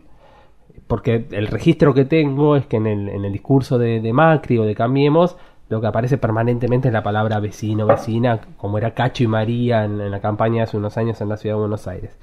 porque 0.88 1.26
el 1.32 1.48
registro 1.48 1.94
que 1.94 2.06
tengo 2.06 2.56
es 2.56 2.66
que 2.66 2.78
en 2.78 2.88
el, 2.88 3.10
en 3.10 3.26
el 3.26 3.32
discurso 3.32 3.78
de, 3.78 4.00
de, 4.00 4.14
Macri 4.14 4.58
o 4.58 4.64
de 4.64 4.76
Cambiemos 4.76 5.38
lo 5.70 5.80
que 5.80 5.88
aparece 5.88 6.18
permanentemente 6.18 6.88
es 6.88 6.94
la 6.94 7.04
palabra 7.04 7.40
vecino, 7.40 7.86
vecina, 7.86 8.42
como 8.58 8.80
era 8.80 8.96
Cacho 8.96 9.24
y 9.24 9.28
María 9.28 9.86
en, 9.86 10.10
la 10.10 10.20
campaña 10.20 10.64
hace 10.64 10.78
unos 10.78 10.98
años 10.98 11.22
en 11.22 11.30
la 11.30 11.38
ciudad 11.38 11.56
de 11.56 11.60
Buenos 11.60 11.88
Aires. 11.88 12.18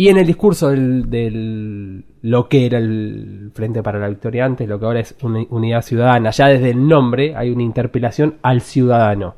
Y 0.00 0.08
en 0.08 0.16
el 0.16 0.26
discurso 0.26 0.70
del, 0.70 2.06
lo 2.22 2.48
que 2.48 2.64
era 2.64 2.78
el 2.78 3.50
Frente 3.52 3.82
para 3.82 3.98
la 3.98 4.08
Victoria 4.08 4.46
antes, 4.46 4.66
lo 4.66 4.80
que 4.80 4.86
ahora 4.86 5.00
es 5.00 5.14
una 5.22 5.44
unidad 5.50 5.82
ciudadana, 5.82 6.30
ya 6.30 6.46
desde 6.46 6.70
el 6.70 6.88
nombre 6.88 7.36
hay 7.36 7.50
una 7.50 7.64
interpelación 7.64 8.36
al 8.40 8.62
ciudadano. 8.62 9.34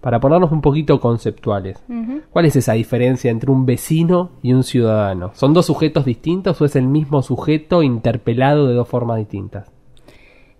Para 0.00 0.18
ponernos 0.18 0.50
un 0.50 0.62
poquito 0.62 0.98
conceptuales, 0.98 1.84
¿cuál 2.30 2.46
es 2.46 2.56
esa 2.56 2.72
diferencia 2.72 3.30
entre 3.30 3.50
un 3.50 3.66
vecino 3.66 4.30
y 4.40 4.54
un 4.54 4.62
ciudadano? 4.62 5.32
¿Son 5.34 5.52
dos 5.52 5.66
sujetos 5.66 6.06
distintos 6.06 6.58
o 6.58 6.64
es 6.64 6.74
el 6.74 6.86
mismo 6.86 7.20
sujeto 7.20 7.82
interpelado 7.82 8.66
de 8.66 8.72
dos 8.72 8.88
formas 8.88 9.18
distintas? 9.18 9.70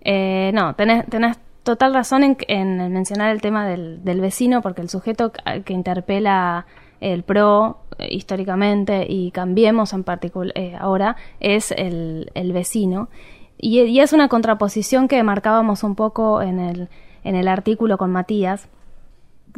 Eh, 0.01 0.51
no, 0.53 0.75
tenés, 0.75 1.07
tenés 1.07 1.39
total 1.63 1.95
razón 1.95 2.37
en, 2.47 2.93
mencionar 2.93 3.31
el 3.31 3.41
tema 3.41 3.67
del, 3.67 4.21
vecino, 4.21 4.61
porque 4.61 4.83
el 4.83 4.89
sujeto 4.89 5.31
que 5.65 5.73
interpela 5.73 6.67
el 7.01 7.23
PRO 7.23 7.79
eh, 7.97 8.07
históricamente 8.11 9.05
y 9.07 9.31
Cambiemos 9.31 9.93
en 9.93 10.03
particular 10.03 10.53
eh, 10.55 10.75
ahora 10.79 11.15
es 11.39 11.71
el, 11.71 12.29
vecino. 12.53 13.09
Y, 13.57 13.99
es 13.99 14.13
una 14.13 14.29
contraposición 14.29 15.07
que 15.07 15.21
marcábamos 15.23 15.83
un 15.83 15.95
poco 15.95 16.41
en 16.41 16.59
el, 16.59 16.89
en 17.23 17.35
el 17.35 17.47
artículo 17.47 17.97
con 17.97 18.11
Matías. 18.11 18.67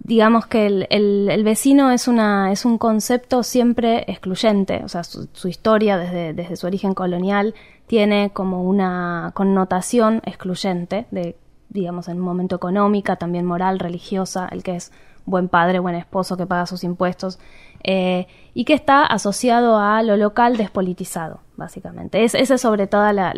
Digamos 0.04 0.48
que 0.48 0.66
el, 0.66 0.88
el, 0.90 1.44
vecino 1.44 1.92
es, 1.92 2.08
una, 2.08 2.52
es 2.52 2.66
un 2.66 2.78
concepto 2.78 3.44
siempre 3.44 4.06
excluyente, 4.08 4.82
o 4.84 4.88
sea, 4.88 5.04
su, 5.04 5.28
su 5.34 5.48
historia 5.48 5.98
desde, 5.98 6.34
desde 6.34 6.56
su 6.56 6.66
origen 6.66 6.94
colonial 6.94 7.54
tiene 7.88 8.32
como 8.32 8.64
una 8.64 9.32
connotación 9.36 10.22
excluyente 10.26 11.06
de 11.12 11.36
digamos, 11.72 12.10
en 12.10 12.18
un 12.18 12.24
momento 12.24 12.56
económica, 12.58 13.16
también 13.16 13.46
moral, 13.46 13.80
religiosa, 13.80 14.48
el 14.52 14.62
que 14.62 14.76
es 14.76 14.92
buen 15.26 15.48
padre, 15.48 15.80
buen 15.80 15.96
esposo, 15.96 16.38
que 16.38 16.46
paga 16.46 16.66
sus 16.66 16.84
impuestos, 16.84 17.40
eh, 17.84 18.28
y 18.54 18.66
que 18.66 18.74
está 18.74 19.06
asociado 19.06 19.78
a 19.78 20.04
lo 20.04 20.18
local 20.18 20.58
despolitizado, 20.58 21.40
básicamente. 21.58 22.24
Es, 22.24 22.36
esa 22.36 22.56
es 22.56 22.62
sobre 22.62 22.88
todo 22.88 23.12
la, 23.12 23.34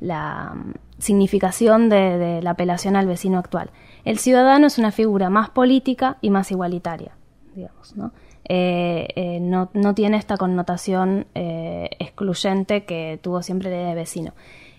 la, 0.00 0.52
mm, 0.54 0.72
significación 0.98 1.88
de, 1.88 2.40
la 2.42 2.50
apelación 2.50 2.96
al 2.96 3.06
vecino 3.06 3.38
actual. 3.38 3.70
El 4.04 4.18
ciudadano 4.18 4.66
es 4.66 4.78
una 4.78 4.92
figura 4.92 5.30
más 5.30 5.50
política 5.50 6.18
y 6.20 6.30
más 6.30 6.50
igualitaria, 6.50 7.12
digamos, 7.54 7.96
¿no? 7.96 8.12
Eh, 8.44 9.08
eh, 9.14 9.38
no, 9.40 9.70
no, 9.72 9.94
tiene 9.94 10.16
esta 10.16 10.36
connotación 10.36 11.26
excluyente 11.34 12.84
que 12.84 13.18
tuvo 13.22 13.40
siempre 13.40 13.70
de 13.70 13.94
vecino. 13.94 14.32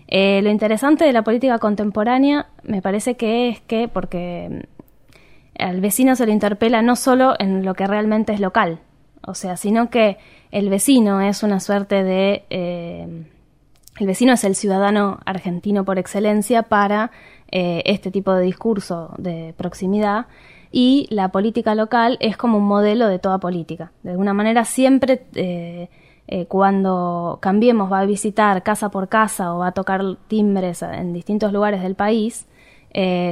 Lo 0.06 0.50
interesante 0.50 1.04
de 1.06 1.12
la 1.14 1.24
política 1.24 1.58
contemporánea 1.58 2.46
me 2.62 2.82
parece 2.82 3.16
que 3.16 3.48
es 3.48 3.60
que, 3.62 3.88
porque 3.88 4.68
al 5.58 5.80
vecino 5.80 6.16
se 6.16 6.26
le 6.26 6.32
interpela 6.32 6.82
no 6.82 6.96
solo 6.96 7.34
en 7.38 7.64
lo 7.64 7.74
que 7.74 7.86
realmente 7.86 8.32
es 8.32 8.40
local, 8.40 8.80
o 9.26 9.34
sea, 9.34 9.56
sino 9.56 9.90
que 9.90 10.18
el 10.50 10.68
vecino 10.68 11.20
es 11.20 11.42
una 11.42 11.60
suerte 11.60 12.02
de... 12.02 12.44
Eh, 12.50 13.26
el 13.98 14.06
vecino 14.08 14.32
es 14.32 14.42
el 14.42 14.56
ciudadano 14.56 15.20
argentino 15.24 15.84
por 15.84 15.98
excelencia 15.98 16.64
para 16.64 17.12
eh, 17.52 17.82
este 17.86 18.10
tipo 18.10 18.32
de 18.32 18.42
discurso 18.42 19.14
de 19.18 19.54
proximidad 19.56 20.26
y 20.72 21.06
la 21.10 21.28
política 21.28 21.76
local 21.76 22.18
es 22.20 22.36
como 22.36 22.58
un 22.58 22.64
modelo 22.64 23.06
de 23.06 23.20
toda 23.20 23.38
política. 23.38 23.92
De 24.02 24.10
alguna 24.10 24.34
manera 24.34 24.64
siempre 24.64 25.26
eh, 25.34 25.88
cuando 26.48 27.38
Cambiemos 27.40 27.92
va 27.92 28.00
a 28.00 28.04
visitar 28.04 28.64
casa 28.64 28.90
por 28.90 29.08
casa 29.08 29.54
o 29.54 29.58
va 29.58 29.68
a 29.68 29.72
tocar 29.72 30.02
timbres 30.26 30.82
en 30.82 31.12
distintos 31.12 31.52
lugares 31.52 31.80
del 31.80 31.94
país, 31.94 32.48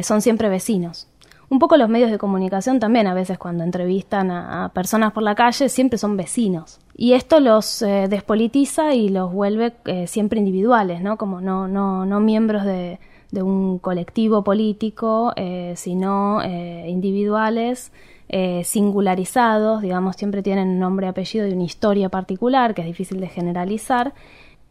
son 0.03 0.23
siempre 0.23 0.49
vecinos. 0.49 1.12
Un 1.53 1.59
poco 1.59 1.77
los 1.77 1.91
medios 1.91 2.11
de 2.11 2.17
comunicación 2.17 2.81
también, 2.81 3.07
a 3.07 3.13
veces 3.13 3.37
cuando 3.37 3.63
entrevistan 3.63 4.31
a, 4.31 4.71
personas 4.73 5.13
por 5.13 5.23
la 5.23 5.35
calle, 5.35 5.69
siempre 5.69 5.99
son 5.99 6.17
vecinos. 6.17 6.81
Y 6.97 7.13
esto 7.13 7.41
los 7.41 7.83
eh, 7.83 8.07
despolitiza 8.09 8.95
y 8.95 9.11
los 9.11 9.31
vuelve 9.31 9.75
siempre 10.07 10.39
individuales, 10.39 11.03
¿no? 11.03 11.19
Como 11.19 11.43
no, 11.43 11.69
no, 11.69 12.07
no 12.07 12.21
miembros 12.21 12.65
de, 12.65 12.99
un 13.35 13.79
colectivo 13.79 14.45
político, 14.45 15.33
sino 15.75 16.43
individuales 16.43 17.93
eh, 18.35 18.65
singularizados, 18.65 19.83
digamos, 19.83 20.17
siempre 20.17 20.43
tienen 20.43 20.69
un 20.69 20.79
nombre, 20.79 21.07
apellido 21.07 21.47
y 21.47 21.53
una 21.53 21.65
historia 21.65 22.09
particular 22.09 22.75
que 22.75 22.81
es 22.81 22.87
difícil 22.87 23.21
de 23.21 23.29
generalizar. 23.29 24.15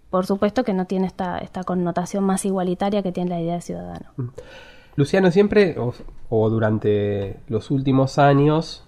Por 0.09 0.25
supuesto 0.25 0.63
que 0.63 0.73
no 0.73 0.87
tiene 0.87 1.05
esta, 1.05 1.37
esta 1.37 1.63
connotación 1.63 2.23
más 2.23 2.43
igualitaria 2.43 3.03
que 3.03 3.11
tiene 3.11 3.29
la 3.29 3.39
idea 3.39 3.53
de 3.53 3.61
ciudadano. 3.61 4.07
Mm. 4.17 4.29
Luciano, 4.95 5.29
siempre 5.29 5.75
o, 6.31 6.49
durante 6.49 7.37
los 7.47 7.69
últimos 7.69 8.17
años 8.17 8.87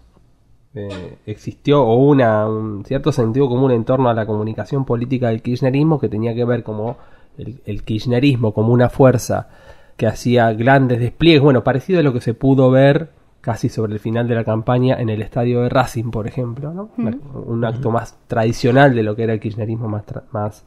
eh, 0.74 1.18
existió 1.26 1.84
o 1.84 1.96
una, 1.96 2.48
un 2.48 2.84
cierto 2.86 3.12
sentido 3.12 3.48
común 3.48 3.72
en 3.72 3.84
torno 3.84 4.10
a 4.10 4.14
la 4.14 4.26
comunicación 4.26 4.86
política 4.86 5.28
del 5.28 5.42
kirchnerismo 5.42 6.00
que 6.00 6.10
tenía 6.10 6.34
que 6.34 6.46
ver 6.46 6.64
como 6.64 6.98
el, 7.38 7.62
el 7.66 7.84
kirchnerismo 7.84 8.54
como 8.54 8.74
una 8.74 8.90
fuerza 8.90 9.50
que 9.98 10.08
hacía 10.08 10.52
grandes 10.54 11.00
despliegues, 11.00 11.42
bueno, 11.42 11.64
parecido 11.64 12.00
a 12.00 12.04
lo 12.04 12.14
que 12.14 12.22
se 12.22 12.34
pudo 12.34 12.72
ver 12.72 13.10
casi 13.44 13.68
sobre 13.68 13.92
el 13.92 14.00
final 14.00 14.26
de 14.30 14.36
la 14.36 14.46
campaña 14.46 14.96
en 15.02 15.10
el 15.10 15.22
estadio 15.22 15.64
de 15.64 15.70
Racing, 15.70 16.12
por 16.12 16.28
ejemplo, 16.28 16.74
¿no? 16.74 16.92
un 16.96 17.66
acto 17.66 17.92
más 17.92 18.18
tradicional 18.28 18.96
de 18.96 19.04
lo 19.04 19.18
que 19.18 19.24
era 19.24 19.34
el 19.34 19.42
kirchnerismo 19.42 19.90
más, 19.90 20.06
más, 20.32 20.64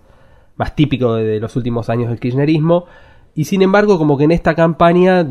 más 0.56 0.76
típico 0.76 1.14
de, 1.14 1.40
los 1.40 1.56
últimos 1.56 1.88
años 1.88 2.10
del 2.10 2.20
kirchnerismo. 2.20 2.84
Y 3.38 3.44
sin 3.44 3.60
embargo, 3.60 3.98
como 3.98 4.16
que 4.16 4.24
en 4.24 4.32
esta 4.32 4.54
campaña 4.54 5.26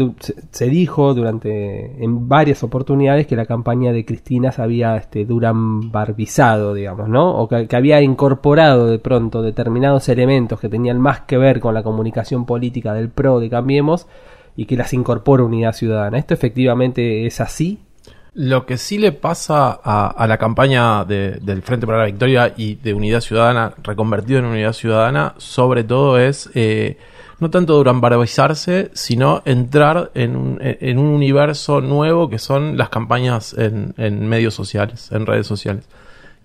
se, 0.52 0.70
dijo 0.70 1.16
durante 1.16 2.04
en 2.04 2.30
varias 2.30 2.62
oportunidades 2.62 3.26
que 3.26 3.36
la 3.36 3.48
campaña 3.48 3.92
de 3.92 4.06
Cristina 4.06 4.52
se 4.52 4.62
había 4.62 4.96
este, 4.96 5.26
barbizado, 5.28 6.76
digamos, 6.76 7.10
¿no? 7.10 7.36
O 7.36 7.48
que, 7.50 7.68
había 7.76 8.04
incorporado 8.04 8.86
de 8.86 9.00
pronto 9.00 9.42
determinados 9.42 10.08
elementos 10.08 10.60
que 10.60 10.70
tenían 10.70 11.02
más 11.02 11.22
que 11.22 11.40
ver 11.40 11.60
con 11.60 11.74
la 11.74 11.82
comunicación 11.82 12.46
política 12.46 12.94
del 12.94 13.10
PRO 13.10 13.40
de 13.40 13.50
Cambiemos 13.50 14.06
y 14.56 14.68
que 14.68 14.78
las 14.78 14.94
incorpora 14.94 15.44
Unidad 15.44 15.74
Ciudadana. 15.74 16.20
¿Esto 16.20 16.36
efectivamente 16.36 17.26
es 17.26 17.42
así? 17.42 17.80
Lo 18.36 18.68
que 18.68 18.78
sí 18.78 19.00
le 19.00 19.14
pasa 19.14 19.80
a, 19.84 20.28
la 20.28 20.38
campaña 20.38 21.06
del 21.06 21.64
Frente 21.64 21.88
para 21.88 22.00
la 22.00 22.06
Victoria 22.06 22.54
y 22.56 22.76
de 22.76 22.94
Unidad 22.94 23.22
Ciudadana, 23.22 23.74
reconvertido 23.82 24.38
en 24.38 24.46
Unidad 24.46 24.74
Ciudadana, 24.74 25.34
sobre 25.38 25.84
todo 25.84 26.20
es 26.20 26.52
eh, 26.54 26.98
no 27.39 27.50
tanto 27.50 27.75
durambarabizarse, 27.75 28.92
sino 28.94 29.42
entrar 29.46 30.12
en 30.13 30.36
un, 30.36 30.58
en 30.62 30.98
un, 31.00 31.08
universo 31.08 31.82
nuevo 31.82 32.30
que 32.30 32.39
son 32.39 32.77
las 32.77 32.89
campañas 32.89 33.54
en, 33.58 33.94
en 33.98 34.27
medios 34.27 34.54
sociales, 34.54 35.12
en 35.12 35.25
redes 35.25 35.48
sociales 35.48 35.86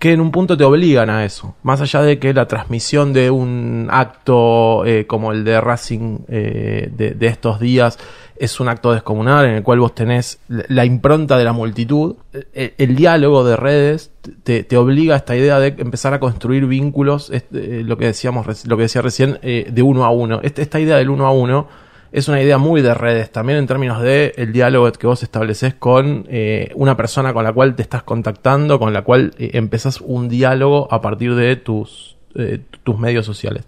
que 0.01 0.15
en 0.15 0.23
un 0.23 0.31
punto 0.31 0.57
te 0.57 0.65
obligan 0.65 1.11
a 1.11 1.27
eso. 1.27 1.55
Más 1.63 1.83
allá 1.83 2.01
de 2.01 2.19
que 2.19 2.33
la 2.33 2.49
transmisión 2.49 3.13
de 3.13 3.31
un 3.31 3.87
acto 3.91 4.87
eh, 4.87 5.07
como 5.07 5.31
el 5.31 5.45
de 5.45 5.61
Racing 5.61 6.21
eh, 6.27 6.91
de, 6.91 7.27
estos 7.27 7.61
días 7.61 7.99
es 8.37 8.61
un 8.61 8.71
acto 8.71 8.95
descomunal 8.95 9.45
en 9.45 9.57
el 9.57 9.63
cual 9.63 9.79
vos 9.81 9.95
tenés 9.95 10.41
la 10.49 10.87
impronta 10.87 11.37
de 11.37 11.45
la 11.45 11.53
multitud, 11.53 12.17
eh, 12.33 12.73
el, 12.79 12.97
diálogo 12.97 13.45
de 13.45 13.57
redes 13.57 14.11
te, 14.43 14.65
obliga 14.79 15.13
a 15.13 15.19
esta 15.19 15.37
idea 15.37 15.61
de 15.61 15.75
empezar 15.77 16.15
a 16.15 16.19
construir 16.19 16.65
vínculos, 16.65 17.31
lo 17.51 17.99
que 17.99 18.07
decíamos, 18.07 18.67
lo 18.67 18.77
que 18.79 18.85
decía 18.85 19.03
recién, 19.03 19.39
de 19.43 19.83
uno 19.83 20.07
a 20.07 20.11
uno. 20.11 20.41
Este, 20.43 20.63
esta 20.63 20.81
idea 20.81 20.97
del 20.97 21.11
uno 21.11 21.27
a 21.27 21.31
uno 21.31 21.69
es 22.13 22.29
una 22.29 22.43
idea 22.43 22.59
muy 22.59 22.83
de 22.83 22.95
redes, 22.95 23.31
también 23.31 23.59
en 23.59 23.67
términos 23.67 24.03
de 24.03 24.33
el 24.37 24.53
diálogo 24.53 24.91
que 24.93 25.07
vos 25.07 25.23
estableces 25.23 25.75
con 25.75 26.27
eh, 26.29 26.73
una 26.75 26.97
persona 26.97 27.33
con 27.33 27.45
la 27.45 27.53
cual 27.53 27.77
te 27.77 27.83
estás 27.83 28.03
contactando, 28.03 28.79
con 28.79 28.93
la 28.93 29.03
cual 29.03 29.33
eh, 29.39 29.51
empezás 29.55 30.01
un 30.01 30.29
diálogo 30.29 30.89
a 30.93 31.01
partir 31.01 31.35
de 31.35 31.57
tus, 31.57 32.17
eh, 32.35 32.61
tus 32.83 32.99
medios 32.99 33.27
sociales 33.27 33.65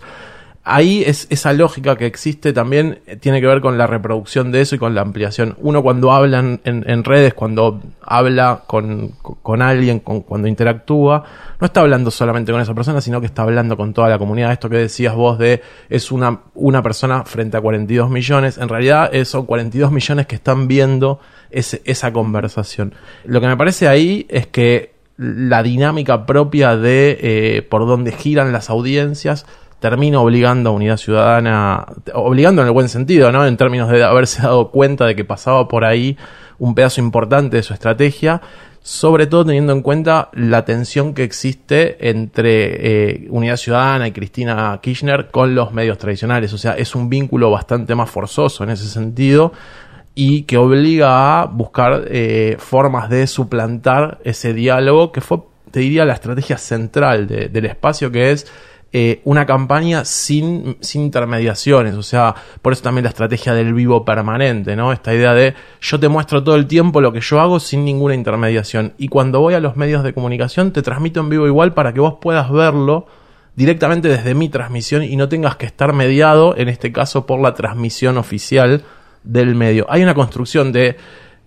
ahí 0.65 1.03
es 1.05 1.27
esa 1.31 1.53
lógica 1.53 1.97
que 1.97 2.07
existe 2.07 2.53
también 2.53 3.01
eh, 3.07 3.17
tiene 3.17 3.41
que 3.41 3.47
ver 3.47 3.61
con 3.61 3.77
la 3.77 3.87
reproducción 3.87 4.53
de 4.53 4.61
eso 4.61 4.77
y 4.77 4.79
con 4.79 4.95
la 4.95 5.01
ampliación. 5.01 5.57
Uno 5.61 5.83
cuando 5.83 6.13
habla 6.13 6.39
en, 6.39 7.05
redes, 7.05 7.35
cuando 7.35 7.81
habla 8.03 8.63
con, 8.67 9.13
alguien, 9.61 10.01
con, 10.01 10.23
cuando 10.23 10.49
interactúa, 10.49 11.25
no 11.61 11.67
está 11.67 11.81
hablando 11.81 12.11
solamente 12.11 12.53
con 12.53 12.61
esa 12.61 12.75
persona, 12.75 13.01
sino 13.01 13.21
que 13.21 13.27
está 13.27 13.43
hablando 13.43 13.77
con 13.77 13.93
toda 13.93 14.09
la 14.09 14.19
comunidad. 14.19 14.53
Esto 14.53 14.69
que 14.69 14.77
decías 14.77 15.15
vos 15.15 15.39
de 15.39 15.63
es 15.89 16.13
una, 16.13 16.41
una 16.55 16.83
persona 16.83 17.25
frente 17.25 17.57
a 17.57 17.61
42 17.61 18.11
millones, 18.11 18.59
en 18.59 18.69
realidad 18.69 19.11
son 19.25 19.47
42 19.47 19.91
millones 19.91 20.27
que 20.27 20.37
están 20.37 20.69
viendo 20.69 21.21
esa 21.51 22.13
conversación. 22.13 22.95
Lo 23.25 23.41
que 23.41 23.47
me 23.47 23.57
parece 23.57 23.89
ahí 23.89 24.27
es 24.31 24.47
que 24.47 24.93
la 25.19 25.63
dinámica 25.63 26.27
propia 26.27 26.77
de 26.77 27.19
eh, 27.21 27.63
por 27.63 27.87
dónde 27.87 28.13
giran 28.13 28.53
las 28.53 28.71
audiencias 28.71 29.47
termina 29.83 30.21
obligando 30.21 30.71
a 30.71 30.73
Unidad 30.73 30.97
Ciudadana, 30.97 31.85
obligando 32.15 32.63
en 32.63 32.69
el 32.69 32.73
buen 32.73 32.89
sentido, 32.89 33.33
¿no? 33.33 33.45
En 33.45 33.57
términos 33.57 33.91
de 33.91 34.05
haberse 34.05 34.41
dado 34.41 34.71
cuenta 34.71 35.07
de 35.07 35.17
que 35.17 35.25
pasaba 35.25 35.67
por 35.67 35.85
ahí 35.85 36.17
un 36.61 36.77
pedazo 36.77 37.01
importante 37.01 37.57
de 37.57 37.65
su 37.65 37.75
estrategia, 37.75 38.41
sobre 38.81 39.27
todo 39.27 39.45
teniendo 39.45 39.73
en 39.73 39.83
cuenta 39.83 40.29
la 40.35 40.65
tensión 40.65 41.15
que 41.15 41.25
existe 41.25 42.09
entre 42.09 43.25
eh, 43.25 43.27
Unidad 43.31 43.57
Ciudadana 43.57 44.07
y 44.07 44.13
Cristina 44.13 44.79
Kirchner 44.81 45.33
con 45.33 45.57
los 45.57 45.73
medios 45.73 45.99
tradicionales. 45.99 46.53
O 46.53 46.59
sea, 46.59 46.75
es 46.75 46.95
un 46.95 47.09
vínculo 47.09 47.51
bastante 47.51 47.97
más 47.97 48.09
forzoso 48.09 48.63
en 48.63 48.71
ese 48.71 48.87
sentido 48.87 49.53
y 50.15 50.43
que 50.43 50.59
obliga 50.59 51.41
a 51.41 51.47
buscar 51.47 52.05
eh, 52.07 52.55
formas 52.61 53.11
de 53.11 53.27
suplantar 53.27 54.21
ese 54.23 54.55
diálogo 54.55 55.11
que 55.11 55.21
fue, 55.21 55.39
te 55.73 55.81
diría, 55.81 56.05
la 56.05 56.15
estrategia 56.15 56.57
central 56.57 57.27
del 57.27 57.67
espacio, 57.67 58.13
que 58.13 58.31
es 58.31 58.47
eh, 58.95 59.23
una 59.25 59.47
campaña 59.47 60.05
sin, 60.05 60.77
sin 60.81 61.03
intermediaciones. 61.03 61.95
O 61.95 62.03
sea, 62.03 62.35
por 62.61 62.75
eso 62.75 62.83
también 62.83 63.05
la 63.05 63.09
estrategia 63.09 63.55
del 63.55 63.73
vivo 63.73 64.05
permanente, 64.05 64.77
¿no? 64.77 64.93
Esta 64.93 65.15
idea 65.15 65.33
de 65.33 65.55
yo 65.81 65.99
te 65.99 66.09
muestro 66.09 66.45
todo 66.45 66.57
el 66.57 66.67
tiempo 66.67 67.01
lo 67.01 67.13
que 67.13 67.23
yo 67.23 67.41
hago 67.41 67.59
sin 67.59 67.87
ninguna 67.87 68.15
intermediación. 68.15 68.93
Y 68.99 69.09
cuando 69.09 69.41
voy 69.41 69.55
a 69.55 69.61
los 69.61 69.77
medios 69.77 70.05
de 70.05 70.13
comunicación, 70.13 70.73
te 70.73 70.83
transmito 70.83 71.21
en 71.21 71.31
vivo 71.31 71.47
igual 71.47 71.73
para 71.73 71.95
que 71.95 72.01
vos 72.01 72.17
puedas 72.21 72.51
verlo 72.51 73.07
directamente 73.55 74.09
desde 74.09 74.35
mi 74.35 74.51
transmisión 74.51 75.03
y 75.03 75.17
no 75.17 75.29
tengas 75.29 75.57
que 75.57 75.67
estar 75.67 75.93
mediado, 75.95 76.55
en 76.57 76.69
este 76.69 76.93
caso, 76.93 77.25
por 77.25 77.41
la 77.41 77.55
transmisión 77.55 78.19
oficial 78.19 78.85
del 79.25 79.55
medio. 79.55 79.87
Hay 79.89 80.03
una 80.03 80.15
construcción 80.15 80.71
de 80.71 80.97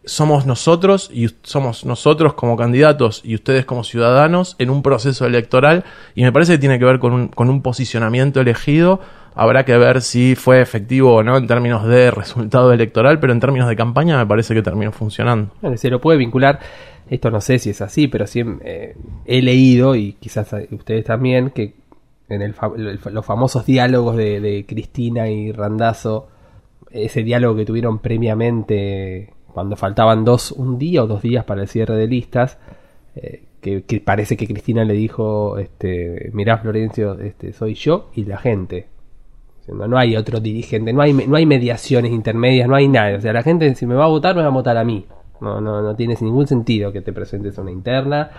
somos 0.06 0.46
nosotros 0.46 1.10
y 1.14 1.30
somos 1.44 1.86
nosotros 1.86 2.34
como 2.34 2.56
candidatos 2.56 3.22
y 3.24 3.36
ustedes 3.36 3.66
como 3.66 3.84
ciudadanos 3.84 4.56
en 4.60 4.70
un 4.70 4.82
proceso 4.82 5.26
electoral 5.26 5.84
y 6.16 6.24
me 6.24 6.32
parece 6.32 6.54
que 6.54 6.58
tiene 6.60 6.80
que 6.80 6.86
ver 6.86 7.00
con 7.00 7.14
un, 7.14 7.28
con 7.30 7.50
un 7.50 7.62
posicionamiento 7.62 8.42
elegido. 8.42 9.00
Habrá 9.34 9.66
que 9.66 9.78
ver 9.78 10.02
si 10.02 10.36
fue 10.36 10.62
efectivo 10.62 11.16
o 11.16 11.24
no 11.24 11.38
en 11.38 11.48
términos 11.48 11.86
de 11.86 12.10
resultado 12.12 12.72
electoral, 12.72 13.20
pero 13.20 13.34
en 13.34 13.40
términos 13.40 13.68
de 13.68 13.76
campaña 13.76 14.18
me 14.18 14.26
parece 14.26 14.54
que 14.54 14.62
terminó 14.62 14.92
funcionando. 14.92 15.52
se 15.76 15.90
lo 15.90 16.00
puede 16.00 16.18
vincular, 16.18 16.60
esto 17.10 17.32
no 17.32 17.42
sé 17.42 17.60
si 17.60 17.72
es 17.72 17.82
así, 17.82 18.08
pero 18.08 18.28
sí 18.28 18.44
eh, 18.64 18.96
he 19.26 19.42
leído 19.42 19.96
y 19.96 20.14
quizás 20.14 20.56
ustedes 20.72 21.06
también 21.06 21.50
que 21.50 21.74
en 22.30 22.42
el, 22.42 22.56
los 23.12 23.26
famosos 23.26 23.66
diálogos 23.66 24.16
de, 24.16 24.40
de 24.40 24.66
Cristina 24.66 25.30
y 25.30 25.52
Randazo 25.52 26.30
ese 26.96 27.24
diálogo 27.24 27.58
que 27.58 27.66
tuvieron 27.66 28.00
previamente 28.00 29.35
cuando 29.56 29.78
faltaban 29.78 30.26
dos, 30.26 30.52
un 30.52 30.78
día 30.78 31.02
o 31.02 31.08
dos 31.08 31.22
días 31.22 31.46
para 31.46 31.62
el 31.62 31.70
cierre 31.70 31.96
de 31.96 32.08
listas, 32.08 32.58
eh, 33.16 33.44
que, 33.62 34.02
parece 34.04 34.36
que 34.36 34.48
Cristina 34.48 34.84
le 34.84 34.94
dijo, 34.94 35.58
este, 35.58 36.30
mirá 36.34 36.58
Florencio, 36.58 37.18
este, 37.22 37.54
soy 37.54 37.74
yo 37.74 38.10
y 38.16 38.26
la 38.26 38.38
gente. 38.38 38.88
No, 39.70 39.98
hay 39.98 40.18
otro 40.18 40.42
dirigente, 40.42 40.92
no 40.92 41.02
hay, 41.02 41.14
no 41.14 41.38
hay 41.38 41.46
mediaciones 41.46 42.12
intermedias, 42.12 42.68
no 42.68 42.76
hay 42.76 42.90
nada. 42.90 43.18
O 43.18 43.22
sea, 43.22 43.32
la 43.32 43.44
gente 43.44 43.74
si 43.76 43.86
me 43.86 43.96
va 43.96 44.04
a 44.04 44.10
votar, 44.10 44.36
me 44.36 44.42
va 44.42 44.50
a 44.50 44.52
votar 44.52 44.76
a 44.76 44.84
mí. 44.84 45.06
No, 45.40 45.62
no, 45.62 45.82
no 45.82 45.96
tiene 45.96 46.18
ningún 46.20 46.48
sentido 46.48 46.92
que 46.92 47.00
te 47.00 47.14
presentes 47.14 47.58
una 47.58 47.72
interna, 47.72 48.32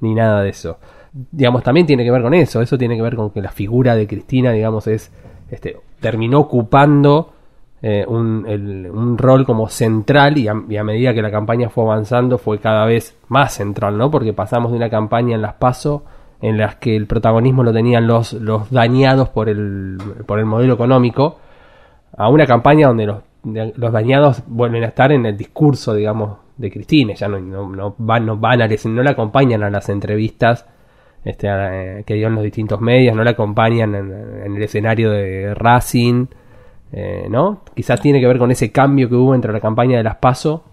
ni 0.00 0.14
nada 0.14 0.42
de 0.42 0.48
eso. 0.48 0.78
Digamos, 1.12 1.62
también 1.62 1.86
tiene 1.86 2.02
que 2.02 2.10
ver 2.10 2.22
con 2.22 2.32
eso. 2.32 2.62
Eso 2.62 2.78
tiene 2.78 2.96
que 2.96 3.02
ver 3.02 3.14
con 3.14 3.28
que 3.28 3.42
la 3.42 3.52
figura 3.52 3.94
de 3.94 4.06
Cristina, 4.06 4.52
digamos, 4.52 4.86
es, 4.86 5.12
este, 5.50 5.76
terminó 6.00 6.40
ocupando 6.40 7.31
eh, 7.84 8.04
un, 8.06 9.18
rol 9.18 9.44
como 9.44 9.68
central 9.68 10.38
y 10.38 10.46
a, 10.46 10.54
medida 10.54 11.12
que 11.12 11.20
la 11.20 11.32
campaña 11.32 11.68
fue 11.68 11.82
avanzando 11.82 12.38
fue 12.38 12.58
cada 12.58 12.86
vez 12.86 13.18
más 13.26 13.54
central, 13.54 13.98
¿no? 13.98 14.08
Porque 14.08 14.32
pasamos 14.32 14.70
de 14.70 14.76
una 14.76 14.88
campaña 14.88 15.34
en 15.34 15.42
las 15.42 15.54
PASO 15.54 16.04
en 16.40 16.58
las 16.58 16.76
que 16.76 16.94
el 16.94 17.08
protagonismo 17.08 17.64
lo 17.64 17.72
tenían 17.72 18.06
los, 18.06 18.34
los 18.34 18.70
dañados 18.70 19.30
por 19.30 19.48
el, 19.48 19.98
por 20.26 20.38
el 20.38 20.44
modelo 20.44 20.74
económico 20.74 21.38
a 22.16 22.28
una 22.28 22.46
campaña 22.46 22.86
donde 22.86 23.06
los, 23.06 23.22
los 23.42 23.92
dañados 23.92 24.44
vuelven 24.46 24.84
a 24.84 24.88
estar 24.88 25.10
en 25.10 25.26
el 25.26 25.36
discurso, 25.36 25.92
digamos, 25.92 26.38
de 26.56 26.70
Cristina, 26.70 27.14
ya 27.14 27.26
no, 27.26 27.40
no, 27.40 27.94
van, 27.98 28.26
no 28.26 28.36
van 28.36 28.62
a, 28.62 28.68
no 28.68 29.02
la 29.02 29.10
acompañan 29.10 29.64
a 29.64 29.70
las 29.70 29.88
entrevistas 29.88 30.66
este, 31.24 31.48
que 32.06 32.14
dio 32.14 32.28
en 32.28 32.34
los 32.36 32.44
distintos 32.44 32.80
medios, 32.80 33.16
no 33.16 33.24
la 33.24 33.30
acompañan 33.30 33.94
en 33.94 34.56
el 34.56 34.62
escenario 34.62 35.10
de 35.10 35.54
Racing, 35.54 36.26
eh, 36.92 37.26
¿no? 37.30 37.62
Quizás 37.74 38.00
tiene 38.00 38.20
que 38.20 38.26
ver 38.26 38.38
con 38.38 38.50
ese 38.50 38.70
cambio 38.70 39.08
que 39.08 39.14
hubo 39.14 39.34
entre 39.34 39.52
la 39.52 39.60
campaña 39.60 39.96
de 39.96 40.04
las 40.04 40.16
PASO 40.16 40.64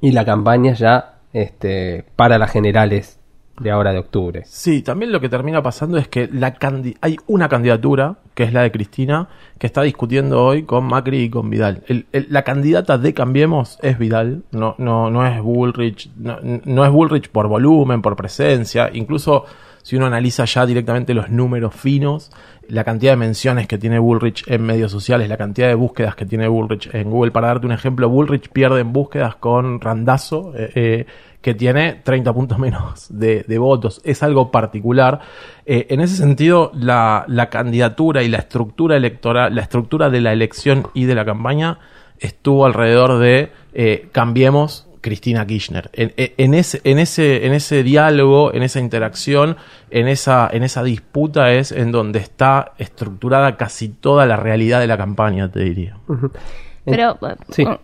y 0.00 0.10
la 0.10 0.24
campaña 0.24 0.72
ya 0.72 1.20
este, 1.32 2.04
para 2.16 2.36
las 2.38 2.50
generales 2.50 3.20
de 3.60 3.70
ahora 3.70 3.92
de 3.92 3.98
octubre. 3.98 4.42
Sí, 4.46 4.82
también 4.82 5.12
lo 5.12 5.20
que 5.20 5.28
termina 5.28 5.62
pasando 5.62 5.98
es 5.98 6.08
que 6.08 6.28
la 6.32 6.56
hay 7.00 7.16
una 7.26 7.48
candidatura, 7.48 8.16
que 8.34 8.44
es 8.44 8.52
la 8.52 8.62
de 8.62 8.72
Cristina, 8.72 9.28
que 9.58 9.66
está 9.66 9.82
discutiendo 9.82 10.44
hoy 10.44 10.64
con 10.64 10.84
Macri 10.84 11.24
y 11.24 11.30
con 11.30 11.50
Vidal. 11.50 11.84
la 12.10 12.42
candidata 12.42 12.98
de 12.98 13.14
Cambiemos 13.14 13.78
es 13.82 13.98
Vidal, 13.98 14.42
no, 14.50 14.74
no, 14.78 15.10
no 15.10 15.26
es 15.26 15.40
Bullrich, 15.40 16.10
no, 16.16 16.38
no 16.42 16.84
es 16.84 16.90
Bullrich 16.90 17.28
por 17.28 17.46
volumen, 17.46 18.02
por 18.02 18.16
presencia, 18.16 18.90
incluso 18.92 19.44
si 19.82 19.96
uno 19.96 20.06
analiza 20.06 20.44
ya 20.44 20.64
directamente 20.64 21.12
los 21.12 21.28
números 21.28 21.74
finos, 21.74 22.30
la 22.68 22.84
cantidad 22.84 23.12
de 23.12 23.16
menciones 23.16 23.66
que 23.66 23.78
tiene 23.78 23.98
Bullrich 23.98 24.44
en 24.46 24.62
medios 24.62 24.92
sociales, 24.92 25.28
la 25.28 25.36
cantidad 25.36 25.68
de 25.68 25.74
búsquedas 25.74 26.14
que 26.14 26.24
tiene 26.24 26.48
Bullrich 26.48 26.88
en 26.94 27.10
Google. 27.10 27.32
Para 27.32 27.48
darte 27.48 27.66
un 27.66 27.72
ejemplo, 27.72 28.08
Bullrich 28.08 28.48
pierde 28.48 28.80
en 28.80 28.92
búsquedas 28.92 29.34
con 29.36 29.80
Randazo, 29.80 30.52
eh, 30.56 30.70
eh, 30.74 31.06
que 31.40 31.54
tiene 31.54 32.00
30 32.04 32.32
puntos 32.32 32.58
menos 32.58 33.06
de, 33.10 33.44
votos. 33.58 34.00
Es 34.04 34.22
algo 34.22 34.52
particular. 34.52 35.20
Eh, 35.66 35.88
en 35.90 36.00
ese 36.00 36.16
sentido, 36.16 36.70
la, 36.74 37.26
candidatura 37.50 38.22
y 38.22 38.28
la 38.28 38.38
estructura 38.38 38.96
electoral, 38.96 39.54
la 39.54 39.62
estructura 39.62 40.08
de 40.08 40.20
la 40.20 40.32
elección 40.32 40.86
y 40.94 41.04
de 41.04 41.16
la 41.16 41.24
campaña 41.24 41.80
estuvo 42.20 42.64
alrededor 42.64 43.18
de 43.18 43.50
cambiemos 44.12 44.86
Cristina 45.02 45.46
Kirchner. 45.46 45.90
En, 45.92 46.54
ese, 46.54 46.80
en, 46.84 46.98
ese, 46.98 47.46
en 47.46 47.52
ese 47.52 47.82
diálogo, 47.82 48.54
en 48.54 48.62
esa 48.62 48.80
interacción, 48.80 49.56
en 49.90 50.08
esa, 50.08 50.48
en 50.50 50.62
esa 50.62 50.82
disputa 50.82 51.52
es 51.52 51.72
en 51.72 51.92
donde 51.92 52.20
está 52.20 52.72
estructurada 52.78 53.58
casi 53.58 53.90
toda 53.90 54.24
la 54.24 54.36
realidad 54.36 54.80
de 54.80 54.86
la 54.86 54.96
campaña, 54.96 55.50
te 55.50 55.60
diría. 55.60 55.98
Pero 56.84 57.18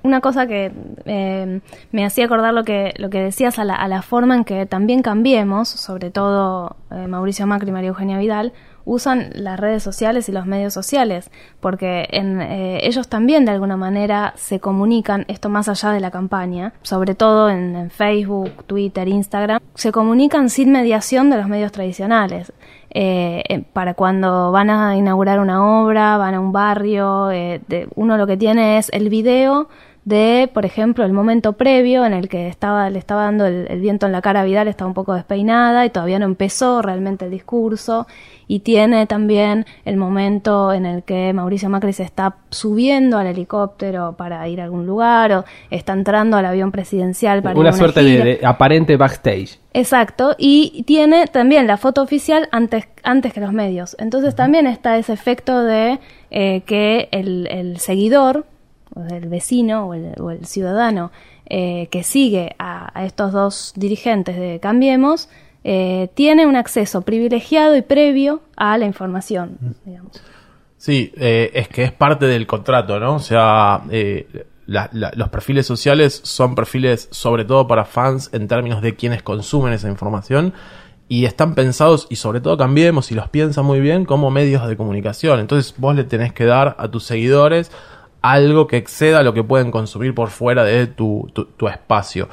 una 0.03 0.21
cosa 0.21 0.47
que 0.47 0.73
eh, 1.05 1.61
me 1.93 2.05
hacía 2.05 2.25
acordar 2.25 2.55
lo 2.55 2.65
que, 2.65 2.95
lo 2.97 3.11
que 3.11 3.21
decías 3.21 3.59
a 3.59 3.65
la, 3.65 3.75
a 3.75 3.87
la 3.89 4.03
forma 4.03 4.35
en 4.35 4.45
que 4.45 4.67
también 4.67 5.03
cambiemos, 5.03 5.69
sobre 5.69 6.11
todo 6.11 6.77
eh, 6.91 7.07
Mauricio 7.07 7.47
Macri 7.47 7.69
y 7.69 7.73
María 7.73 7.89
Eugenia 7.89 8.19
Vidal, 8.19 8.53
usan 8.89 9.29
las 9.35 9.61
redes 9.61 9.83
sociales 9.83 10.31
y 10.31 10.33
los 10.33 10.47
medios 10.47 10.73
sociales, 10.73 11.31
porque 11.61 12.09
en, 12.11 12.41
eh, 12.41 12.81
ellos 12.87 13.09
también 13.09 13.45
de 13.45 13.53
alguna 13.53 13.77
manera 13.77 14.33
se 14.37 14.61
comunican, 14.61 15.27
esto 15.29 15.51
más 15.51 15.69
allá 15.69 15.91
de 15.91 16.01
la 16.01 16.11
campaña, 16.11 16.73
sobre 16.81 17.15
todo 17.15 17.51
en, 17.51 17.91
Facebook, 17.91 18.65
Twitter, 18.67 19.07
Instagram, 19.07 19.61
se 19.75 19.93
comunican 19.93 20.49
sin 20.49 20.73
mediación 20.73 21.29
de 21.29 21.37
los 21.37 21.49
medios 21.49 21.71
tradicionales. 21.71 22.53
Eh, 22.91 23.43
eh, 23.49 23.63
para 23.75 23.93
cuando 23.93 24.51
van 24.51 24.71
a 24.71 24.97
inaugurar 24.97 25.39
una 25.41 25.83
obra, 25.83 26.17
van 26.17 26.35
a 26.35 26.41
un 26.41 26.53
barrio, 26.53 27.29
uno 27.95 28.17
lo 28.17 28.27
que 28.27 28.39
tiene 28.39 28.79
es 28.79 28.89
el 28.95 29.11
video 29.11 29.69
de, 30.09 30.49
por 30.55 30.65
ejemplo, 30.65 31.05
el 31.05 31.13
momento 31.13 31.53
previo 31.53 32.07
en 32.07 32.15
el 32.15 32.31
que 32.31 32.49
estaba, 32.49 32.89
le 32.89 32.99
estaba 32.99 33.25
dando 33.25 33.45
el, 33.45 33.79
viento 33.79 34.07
en 34.07 34.13
la 34.13 34.23
cara 34.23 34.41
a 34.41 34.45
Vidal, 34.45 34.67
estaba 34.67 34.89
un 34.89 34.95
poco 34.95 35.13
despeinada 35.13 35.85
y 35.85 35.91
todavía 35.91 36.19
no 36.19 36.25
empezó 36.25 36.81
realmente 36.81 37.27
el 37.27 37.31
discurso. 37.31 38.07
Y 38.47 38.61
tiene 38.61 39.07
también 39.07 39.67
el 39.85 39.99
momento 39.99 40.73
en 40.73 40.87
el 40.87 41.03
que 41.03 41.35
Mauricio 41.35 41.69
Macri 41.69 41.93
se 41.93 42.05
está 42.05 42.37
subiendo 42.49 43.19
al 43.19 43.27
helicóptero 43.27 44.15
para 44.17 44.49
ir 44.49 44.63
a 44.63 44.65
algún 44.65 44.87
lugar 44.87 45.31
o 45.33 45.45
está 45.71 45.93
entrando 45.93 46.39
al 46.39 46.47
avión 46.47 46.73
presidencial 46.73 47.43
para 47.43 47.61
una, 47.61 47.73
suerte 47.75 48.03
de, 48.03 48.41
aparente 48.43 48.97
backstage. 48.97 49.59
Exacto, 49.75 50.35
y 50.39 50.85
tiene 50.87 51.27
también 51.27 51.67
la 51.67 51.77
foto 51.77 52.01
oficial 52.01 52.49
antes, 52.51 52.89
antes 53.03 53.35
que 53.35 53.41
los 53.41 53.53
medios. 53.53 53.95
Entonces 53.99 54.35
también 54.35 54.67
está 54.67 54.97
ese 54.97 55.13
efecto 55.13 55.63
de 55.63 55.99
eh, 56.31 56.63
que 56.65 57.11
el, 57.13 57.47
el 57.49 57.79
seguidor 57.79 58.47
el 59.07 59.29
vecino 59.29 59.87
o 59.87 59.95
el, 59.95 60.47
ciudadano 60.47 61.11
eh, 61.47 61.89
que 61.91 62.03
sigue 62.03 62.55
a, 62.59 63.05
estos 63.05 63.33
dos 63.33 63.73
dirigentes 63.77 64.37
de 64.37 64.61
Cambiemos, 64.61 65.29
eh, 65.65 66.09
tiene 66.15 66.47
un 66.47 66.57
acceso 66.57 67.03
privilegiado 67.03 67.77
y 67.77 67.83
previo 67.83 68.43
a 68.57 68.79
la 68.79 68.87
información. 68.87 69.59
Sí, 70.77 71.13
eh, 71.17 71.51
es 71.55 71.69
que 71.69 71.85
es 71.85 71.93
parte 71.93 72.27
del 72.27 72.47
contrato, 72.47 73.01
¿no? 73.01 73.17
O 73.17 73.21
sea, 73.21 73.83
los 74.67 75.29
perfiles 75.31 75.67
sociales 75.67 76.21
son 76.25 76.55
perfiles 76.55 77.09
sobre 77.11 77.45
todo 77.45 77.67
para 77.67 77.85
fans 77.85 78.31
en 78.33 78.47
términos 78.49 78.83
de 78.83 78.95
quienes 78.95 79.23
consumen 79.23 79.73
esa 79.73 79.89
información 79.89 80.53
y 81.09 81.25
están 81.25 81.55
pensados, 81.55 82.07
y 82.11 82.17
sobre 82.17 82.41
todo 82.41 82.57
cambiemos, 82.57 83.11
y 83.11 83.15
los 83.15 83.29
piensa 83.31 83.63
muy 83.63 83.81
bien, 83.81 84.05
como 84.05 84.31
medios 84.31 84.69
de 84.69 84.77
comunicación. 84.77 85.41
Entonces 85.41 85.75
vos 85.79 85.97
le 85.97 86.05
tenés 86.05 86.33
que 86.33 86.45
dar 86.45 86.77
a 86.79 86.89
tus 86.89 87.05
seguidores 87.05 87.73
algo 88.23 88.67
que 88.67 88.77
exceda 88.77 89.23
lo 89.23 89.35
que 89.35 89.45
pueden 89.45 89.71
consumir 89.71 90.15
por 90.15 90.31
fuera 90.31 90.65
de 90.65 90.87
tu, 90.87 91.31
tu, 91.33 91.69
espacio. 91.69 92.29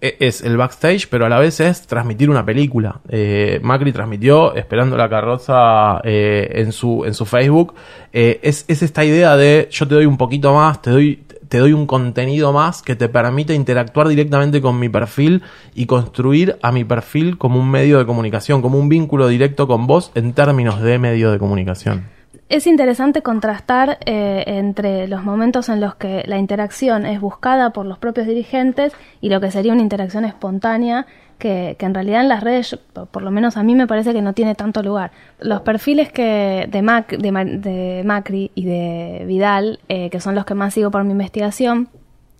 E, 0.00 0.16
es 0.20 0.42
el 0.42 0.56
backstage, 0.56 1.08
pero 1.08 1.26
a 1.26 1.28
la 1.28 1.38
vez 1.38 1.60
es 1.60 1.86
transmitir 1.86 2.30
una 2.30 2.44
película. 2.44 3.00
Eh, 3.08 3.60
Macri 3.62 3.92
transmitió 3.92 4.54
Esperando 4.54 4.96
la 4.96 5.08
carroza 5.08 6.00
eh, 6.04 6.50
en, 6.54 6.72
su, 6.72 7.04
en 7.04 7.14
su 7.14 7.24
Facebook. 7.24 7.74
Eh, 8.12 8.40
es, 8.42 8.64
es, 8.68 8.82
esta 8.82 9.04
idea 9.04 9.36
de 9.36 9.68
yo 9.70 9.88
te 9.88 9.94
doy 9.94 10.06
un 10.06 10.16
poquito 10.16 10.54
más, 10.54 10.80
te 10.82 10.90
doy, 10.90 11.24
te 11.48 11.58
doy 11.58 11.72
un 11.72 11.86
contenido 11.86 12.52
más 12.52 12.82
que 12.82 12.94
te 12.96 13.08
permite 13.08 13.54
interactuar 13.54 14.08
directamente 14.08 14.60
con 14.60 14.78
mi 14.78 14.88
perfil 14.88 15.42
y 15.74 15.86
construir 15.86 16.58
a 16.62 16.70
mi 16.70 16.84
perfil 16.84 17.38
como 17.38 17.58
un 17.58 17.70
medio 17.70 17.98
de 17.98 18.06
comunicación, 18.06 18.62
como 18.62 18.78
un 18.78 18.88
vínculo 18.88 19.28
directo 19.28 19.66
con 19.66 19.86
vos 19.86 20.12
en 20.14 20.32
términos 20.32 20.80
de 20.80 20.98
medio 20.98 21.30
de 21.30 21.38
comunicación 21.38 22.14
es 22.48 22.66
interesante 22.66 23.22
contrastar 23.22 23.98
eh, 24.04 24.44
entre 24.46 25.08
los 25.08 25.24
momentos 25.24 25.68
en 25.68 25.80
los 25.80 25.94
que 25.94 26.22
la 26.26 26.38
interacción 26.38 27.06
es 27.06 27.20
buscada 27.20 27.70
por 27.70 27.86
los 27.86 27.98
propios 27.98 28.26
dirigentes 28.26 28.92
y 29.20 29.30
lo 29.30 29.40
que 29.40 29.50
sería 29.50 29.72
una 29.72 29.82
interacción 29.82 30.24
espontánea 30.24 31.06
que, 31.38 31.76
en 31.78 31.94
realidad 31.94 32.20
en 32.20 32.28
las 32.28 32.42
redes, 32.42 32.78
por 33.10 33.22
lo 33.22 33.30
menos 33.30 33.56
a 33.56 33.62
mí 33.62 33.74
me 33.74 33.86
parece 33.86 34.12
que 34.12 34.22
no 34.22 34.34
tiene 34.34 34.54
tanto 34.54 34.82
lugar. 34.82 35.10
Los 35.40 35.62
perfiles 35.62 36.12
que 36.12 36.68
de, 36.70 36.82
Mac, 36.82 37.16
de, 37.16 38.02
Macri 38.04 38.50
y 38.54 38.64
de 38.64 39.24
Vidal, 39.26 39.80
eh, 39.88 40.10
que 40.10 40.20
son 40.20 40.34
los 40.34 40.44
que 40.44 40.54
más 40.54 40.74
sigo 40.74 40.90
por 40.90 41.04
mi 41.04 41.12
investigación, 41.12 41.88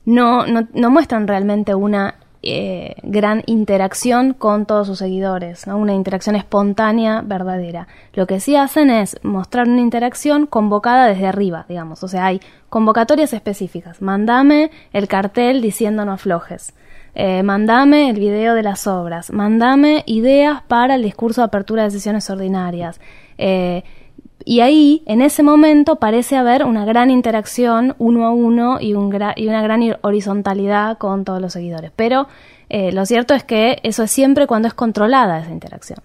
no, 0.05 0.47
no, 0.47 0.69
no 0.73 0.91
muestran 0.91 1.27
realmente 1.27 1.75
una 1.75 2.17
eh, 2.47 2.97
gran 3.03 3.43
interacción 3.47 4.35
con 4.35 4.67
todos 4.67 4.87
sus 4.87 4.99
seguidores, 4.99 5.67
una 5.67 5.95
interacción 5.95 6.37
espontánea, 6.37 7.23
verdadera. 7.25 7.89
Lo 8.13 8.27
que 8.27 8.41
sí 8.41 8.57
hacen 8.57 8.91
es 8.91 9.19
mostrar 9.23 9.69
una 9.69 9.81
interacción 9.81 10.47
convocada 10.47 11.07
desde 11.07 11.27
arriba, 11.27 11.65
digamos. 11.69 12.03
O 12.05 12.09
sea, 12.09 12.27
hay 12.27 12.41
convocatorias 12.69 13.33
específicas. 13.33 14.03
Mandame 14.03 14.71
el 14.93 15.09
cartel 15.09 15.61
diciendo 15.63 16.05
no 16.05 16.13
aflojes. 16.13 16.75
Eh, 17.15 17.43
mandame 17.43 18.11
el 18.11 18.19
video 18.19 18.55
de 18.55 18.63
las 18.63 18.87
obras. 18.87 19.31
Mandame 19.33 20.03
ideas 20.07 20.63
para 20.63 20.97
el 20.97 21.03
discurso 21.03 21.41
de 21.41 21.47
apertura 21.47 21.85
de 21.85 21.91
sesiones 21.91 22.29
ordinarias. 22.29 23.01
Eh, 23.39 23.85
y 24.47 24.61
ahí, 24.61 25.03
en 25.07 25.23
ese 25.23 25.43
momento, 25.43 25.97
parece 25.97 26.37
haber 26.37 26.65
una 26.65 26.85
gran 26.85 27.11
interacción 27.11 27.95
uno 27.99 28.27
a 28.27 28.31
uno 28.31 28.79
y, 28.79 28.93
un 28.93 29.11
y 29.37 29.49
una 29.49 29.63
gran 29.63 29.81
horizontalidad 30.03 30.99
con 30.99 31.25
todos 31.25 31.41
los 31.41 31.55
seguidores. 31.55 31.93
Pero 31.97 32.27
eh, 32.69 32.93
lo 32.93 33.07
cierto 33.07 33.33
es 33.33 33.43
que 33.43 33.79
eso 33.83 34.03
es 34.03 34.11
siempre 34.11 34.47
cuando 34.47 34.69
es 34.69 34.75
controlada 34.75 35.41
esa 35.41 35.51
interacción. 35.51 35.99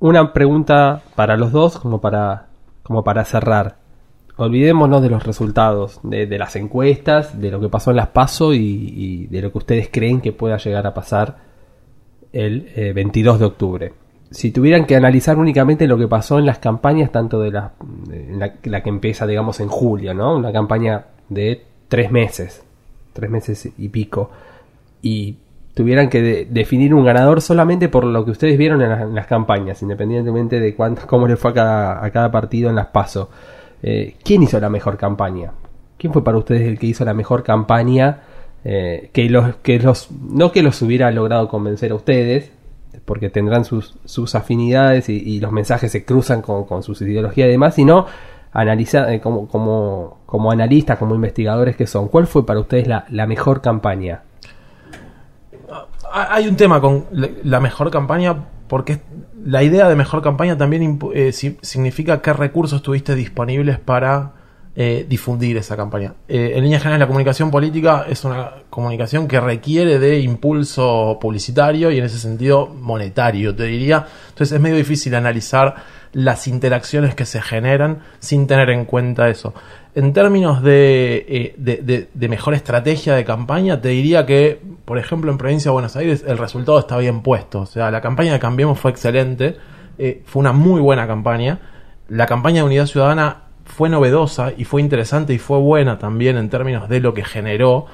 Una 0.00 0.32
pregunta 0.32 1.02
para 1.14 1.36
los 1.36 1.52
dos, 1.52 1.78
como 1.78 2.00
para, 2.00 2.46
como 2.82 3.04
para 3.04 3.24
cerrar. 3.24 3.76
Olvidémonos 4.36 5.00
de 5.00 5.10
los 5.10 5.24
resultados, 5.24 6.00
de, 6.02 6.26
las 6.38 6.56
encuestas, 6.56 7.40
de 7.40 7.50
lo 7.50 7.60
que 7.60 7.68
pasó 7.68 7.90
en 7.90 7.96
las 7.96 8.08
PASO 8.08 8.52
y, 8.52 9.26
de 9.26 9.42
lo 9.42 9.52
que 9.52 9.58
ustedes 9.58 9.88
creen 9.92 10.20
que 10.20 10.32
pueda 10.32 10.56
llegar 10.58 10.86
a 10.86 10.94
pasar 10.94 11.38
el 12.32 12.92
22 12.94 13.36
eh, 13.36 13.38
de 13.38 13.44
octubre 13.44 13.92
si 14.30 14.50
tuvieran 14.50 14.84
que 14.84 14.96
analizar 14.96 15.38
únicamente 15.38 15.86
lo 15.86 15.96
que 15.96 16.06
pasó 16.06 16.38
en 16.38 16.46
las 16.46 16.58
campañas, 16.58 17.10
tanto 17.10 17.40
de 17.40 17.50
la, 17.50 17.72
que 18.82 18.88
empieza, 18.88 19.26
digamos, 19.26 19.60
en 19.60 19.68
julio, 19.68 20.12
¿no? 20.14 20.36
Una 20.36 20.52
campaña 20.52 21.06
de 21.28 21.62
tres 21.88 22.10
meses, 22.10 22.62
tres 23.12 23.30
meses 23.30 23.70
y 23.78 23.88
pico, 23.88 24.30
y 25.00 25.36
tuvieran 25.74 26.08
que 26.10 26.46
definir 26.50 26.92
un 26.92 27.04
ganador 27.04 27.40
solamente 27.40 27.88
por 27.88 28.04
lo 28.04 28.24
que 28.24 28.32
ustedes 28.32 28.58
vieron 28.58 28.82
en, 28.82 29.14
las 29.14 29.26
campañas, 29.26 29.80
independientemente 29.82 30.60
de 30.60 30.74
cuánto, 30.74 31.06
cómo 31.06 31.26
le 31.26 31.36
fue 31.36 31.52
a 31.52 31.54
cada, 31.54 32.04
a 32.04 32.10
cada 32.10 32.30
partido 32.30 32.68
en 32.68 32.76
las 32.76 32.88
PASO. 32.88 33.30
Eh, 33.82 34.16
¿Quién 34.22 34.42
hizo 34.42 34.60
la 34.60 34.68
mejor 34.68 34.98
campaña? 34.98 35.52
¿Quién 35.96 36.12
fue 36.12 36.22
para 36.22 36.36
ustedes 36.36 36.62
el 36.62 36.78
que 36.78 36.86
hizo 36.86 37.04
la 37.04 37.14
mejor 37.14 37.42
campaña? 37.42 38.20
Eh, 38.64 39.10
que 39.12 39.30
los 39.30 39.54
que 39.56 39.78
los 39.78 40.10
no 40.10 40.50
que 40.50 40.62
los 40.62 40.82
hubiera 40.82 41.12
logrado 41.12 41.48
convencer 41.48 41.92
a 41.92 41.94
ustedes 41.94 42.50
porque 43.04 43.30
tendrán 43.30 43.64
sus, 43.64 43.96
sus 44.04 44.34
afinidades 44.34 45.08
y, 45.08 45.40
los 45.40 45.52
mensajes 45.52 45.92
se 45.92 46.04
cruzan 46.04 46.42
con, 46.42 46.82
sus 46.82 47.00
ideologías 47.02 47.48
y 47.48 47.50
demás, 47.50 47.74
sino 47.74 48.06
analizar 48.52 49.10
eh, 49.10 49.20
como, 49.20 49.48
como, 49.48 50.18
como 50.26 50.50
analistas, 50.50 50.98
como 50.98 51.14
investigadores 51.14 51.76
que 51.76 51.86
son, 51.86 52.08
¿cuál 52.08 52.26
fue 52.26 52.44
para 52.46 52.60
ustedes 52.60 52.86
la, 52.86 53.06
la 53.10 53.26
mejor 53.26 53.60
campaña? 53.60 54.22
Ah, 56.10 56.28
hay 56.30 56.48
un 56.48 56.56
tema 56.56 56.80
con 56.80 57.04
la 57.44 57.60
mejor 57.60 57.90
campaña 57.90 58.36
porque 58.68 59.00
la 59.44 59.62
idea 59.62 59.88
de 59.88 59.96
mejor 59.96 60.22
campaña 60.22 60.56
también 60.56 60.98
eh, 61.14 61.32
significa 61.32 62.20
qué 62.20 62.32
recursos 62.32 62.82
tuviste 62.82 63.14
disponibles 63.14 63.78
para 63.78 64.32
eh, 64.80 65.04
difundir 65.08 65.56
esa 65.56 65.76
campaña. 65.76 66.14
Eh, 66.28 66.52
en 66.54 66.62
líneas 66.62 66.80
generales, 66.80 67.00
la 67.00 67.08
comunicación 67.08 67.50
política 67.50 68.06
es 68.08 68.22
una 68.22 68.52
comunicación 68.70 69.26
que 69.26 69.40
requiere 69.40 69.98
de 69.98 70.20
impulso 70.20 71.18
publicitario 71.20 71.90
y 71.90 71.98
en 71.98 72.04
ese 72.04 72.16
sentido 72.20 72.68
monetario, 72.68 73.56
te 73.56 73.64
diría. 73.64 74.06
Entonces 74.28 74.52
es 74.52 74.60
medio 74.60 74.76
difícil 74.76 75.16
analizar 75.16 75.74
las 76.12 76.46
interacciones 76.46 77.16
que 77.16 77.24
se 77.24 77.42
generan 77.42 78.04
sin 78.20 78.46
tener 78.46 78.70
en 78.70 78.84
cuenta 78.84 79.28
eso. 79.28 79.52
En 79.96 80.12
términos 80.12 80.62
de, 80.62 81.26
eh, 81.58 82.06
de, 82.14 82.28
mejor 82.28 82.54
estrategia 82.54 83.16
de 83.16 83.24
campaña, 83.24 83.80
te 83.80 83.88
diría 83.88 84.26
que, 84.26 84.62
por 84.84 84.98
ejemplo, 84.98 85.32
en 85.32 85.38
Provincia 85.38 85.70
de 85.70 85.72
Buenos 85.72 85.96
Aires 85.96 86.22
el 86.24 86.38
resultado 86.38 86.78
está 86.78 86.96
bien 86.98 87.22
puesto. 87.22 87.62
O 87.62 87.66
sea, 87.66 87.90
la 87.90 88.00
campaña 88.00 88.32
de 88.32 88.38
Cambiemos 88.38 88.78
fue 88.78 88.92
excelente, 88.92 89.56
fue 90.24 90.38
una 90.38 90.52
muy 90.52 90.80
buena 90.80 91.08
campaña. 91.08 91.58
La 92.06 92.26
campaña 92.26 92.58
de 92.58 92.66
Unidad 92.68 92.86
Ciudadana 92.86 93.47
fue 93.78 93.88
novedosa 93.88 94.52
y 94.58 94.64
fue 94.64 94.80
interesante 94.82 95.32
y 95.34 95.38
fue 95.38 95.58
buena 95.58 96.00
también 96.00 96.36
en 96.36 96.50
términos 96.50 96.88
de 96.88 96.98
lo 96.98 97.14
que 97.14 97.22
generó. 97.24 97.86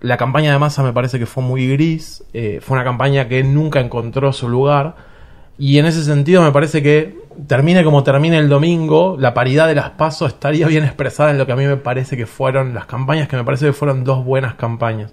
La 0.00 0.16
campaña 0.16 0.50
de 0.50 0.58
masa 0.58 0.82
me 0.82 0.94
parece 0.94 1.18
que 1.18 1.26
fue 1.26 1.42
muy 1.42 1.68
gris, 1.68 2.24
eh, 2.32 2.60
fue 2.62 2.78
una 2.78 2.84
campaña 2.84 3.28
que 3.28 3.44
nunca 3.44 3.80
encontró 3.80 4.32
su 4.32 4.48
lugar 4.48 4.96
y 5.58 5.76
en 5.76 5.84
ese 5.84 6.02
sentido 6.04 6.40
me 6.40 6.52
parece 6.52 6.82
que 6.82 7.18
termine 7.46 7.84
como 7.84 8.02
termine 8.02 8.38
el 8.38 8.48
domingo, 8.48 9.18
la 9.20 9.34
paridad 9.34 9.68
de 9.68 9.74
las 9.74 9.90
pasos 9.90 10.32
estaría 10.32 10.68
bien 10.68 10.84
expresada 10.84 11.32
en 11.32 11.36
lo 11.36 11.44
que 11.44 11.52
a 11.52 11.56
mí 11.56 11.66
me 11.66 11.76
parece 11.76 12.16
que 12.16 12.24
fueron 12.24 12.72
las 12.72 12.86
campañas, 12.86 13.28
que 13.28 13.36
me 13.36 13.44
parece 13.44 13.66
que 13.66 13.72
fueron 13.74 14.04
dos 14.04 14.24
buenas 14.24 14.54
campañas. 14.54 15.12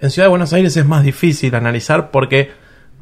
En 0.00 0.10
Ciudad 0.10 0.26
de 0.26 0.30
Buenos 0.30 0.52
Aires 0.52 0.76
es 0.76 0.84
más 0.84 1.04
difícil 1.04 1.54
analizar 1.54 2.10
porque 2.10 2.50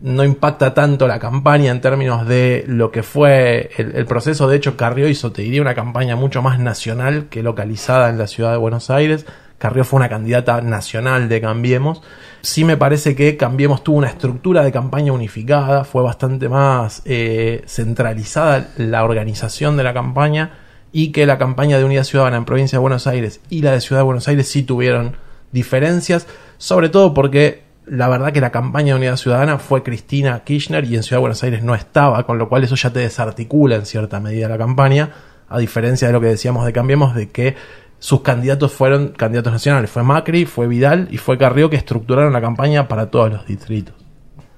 no 0.00 0.24
impacta 0.24 0.74
tanto 0.74 1.08
la 1.08 1.18
campaña 1.18 1.70
en 1.70 1.80
términos 1.80 2.26
de 2.26 2.64
lo 2.68 2.90
que 2.90 3.02
fue 3.02 3.70
el, 3.76 4.06
proceso. 4.06 4.48
De 4.48 4.56
hecho, 4.56 4.76
Carrió 4.76 5.08
hizo, 5.08 5.32
te 5.32 5.42
diría, 5.42 5.60
una 5.60 5.74
campaña 5.74 6.16
mucho 6.16 6.42
más 6.42 6.58
nacional 6.58 7.28
que 7.28 7.42
localizada 7.42 8.08
en 8.08 8.18
la 8.18 8.26
ciudad 8.26 8.52
de 8.52 8.58
Buenos 8.58 8.90
Aires. 8.90 9.26
Carrió 9.58 9.84
fue 9.84 9.98
una 9.98 10.08
candidata 10.08 10.60
nacional 10.60 11.28
de 11.28 11.40
Cambiemos. 11.40 12.02
Sí 12.42 12.64
me 12.64 12.76
parece 12.76 13.16
que 13.16 13.36
Cambiemos 13.36 13.82
tuvo 13.82 13.98
una 13.98 14.08
estructura 14.08 14.62
de 14.62 14.70
campaña 14.70 15.12
unificada, 15.12 15.84
fue 15.84 16.02
bastante 16.02 16.48
más 16.48 17.02
eh, 17.04 17.62
centralizada 17.66 18.68
la 18.76 19.02
organización 19.02 19.76
de 19.76 19.82
la 19.82 19.94
campaña 19.94 20.52
y 20.92 21.10
que 21.10 21.26
la 21.26 21.38
campaña 21.38 21.76
de 21.76 21.84
Unidad 21.84 22.04
Ciudadana 22.04 22.36
en 22.36 22.44
Provincia 22.44 22.78
de 22.78 22.80
Buenos 22.80 23.08
Aires 23.08 23.40
y 23.50 23.62
la 23.62 23.72
de 23.72 23.80
Ciudad 23.80 24.00
de 24.00 24.06
Buenos 24.06 24.28
Aires 24.28 24.48
sí 24.48 24.62
tuvieron 24.62 25.16
diferencias, 25.50 26.28
sobre 26.56 26.88
todo 26.88 27.12
porque 27.12 27.67
la 27.90 28.08
verdad 28.08 28.32
que 28.32 28.40
la 28.40 28.50
campaña 28.50 28.94
de 28.94 28.98
Unidad 28.98 29.16
Ciudadana 29.16 29.58
fue 29.58 29.82
Cristina 29.82 30.42
Kirchner 30.44 30.84
y 30.84 30.96
en 30.96 31.02
Ciudad 31.02 31.18
de 31.18 31.22
Buenos 31.22 31.42
Aires 31.42 31.62
no 31.62 31.74
estaba, 31.74 32.24
con 32.24 32.38
lo 32.38 32.48
cual 32.48 32.64
eso 32.64 32.74
ya 32.74 32.92
te 32.92 33.00
desarticula 33.00 33.76
en 33.76 33.86
cierta 33.86 34.20
medida 34.20 34.48
la 34.48 34.58
campaña, 34.58 35.10
a 35.48 35.58
diferencia 35.58 36.08
de 36.08 36.12
lo 36.12 36.20
que 36.20 36.26
decíamos 36.26 36.64
de 36.66 36.72
Cambiemos, 36.72 37.14
de 37.14 37.30
que 37.30 37.56
sus 37.98 38.20
candidatos 38.22 38.72
fueron 38.72 39.08
candidatos 39.08 39.52
nacionales. 39.52 39.90
Fue 39.90 40.02
Macri, 40.02 40.44
fue 40.44 40.68
Vidal 40.68 41.08
y 41.10 41.18
fue 41.18 41.38
Carrió 41.38 41.68
que 41.68 41.76
estructuraron 41.76 42.32
la 42.32 42.40
campaña 42.40 42.86
para 42.88 43.10
todos 43.10 43.32
los 43.32 43.46
distritos. 43.46 43.94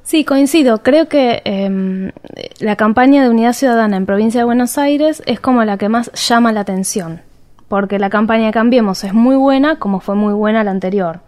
Sí, 0.03 0.25
coincido. 0.25 0.83
Creo 0.83 1.09
que 1.09 1.43
em, 1.45 2.11
la 2.59 2.77
campaña 2.77 3.23
de 3.23 3.31
Unidad 3.31 3.53
Ciudadana 3.53 3.97
en 3.97 4.07
Provincia 4.07 4.41
de 4.41 4.45
Buenos 4.45 4.77
Aires 4.77 5.23
es 5.27 5.41
como 5.41 5.65
la 5.65 5.79
que 5.79 5.89
más 5.89 6.11
llama 6.13 6.53
la 6.53 6.61
atención, 6.61 7.21
porque 7.69 7.99
la 7.99 8.11
campaña 8.11 8.47
de 8.47 8.53
Cambiemos 8.53 9.05
es 9.05 9.15
muy 9.15 9.37
buena, 9.37 9.79
como 9.79 10.01
fue 10.01 10.17
muy 10.17 10.35
buena 10.35 10.65
la 10.65 10.73
anterior. 10.73 11.21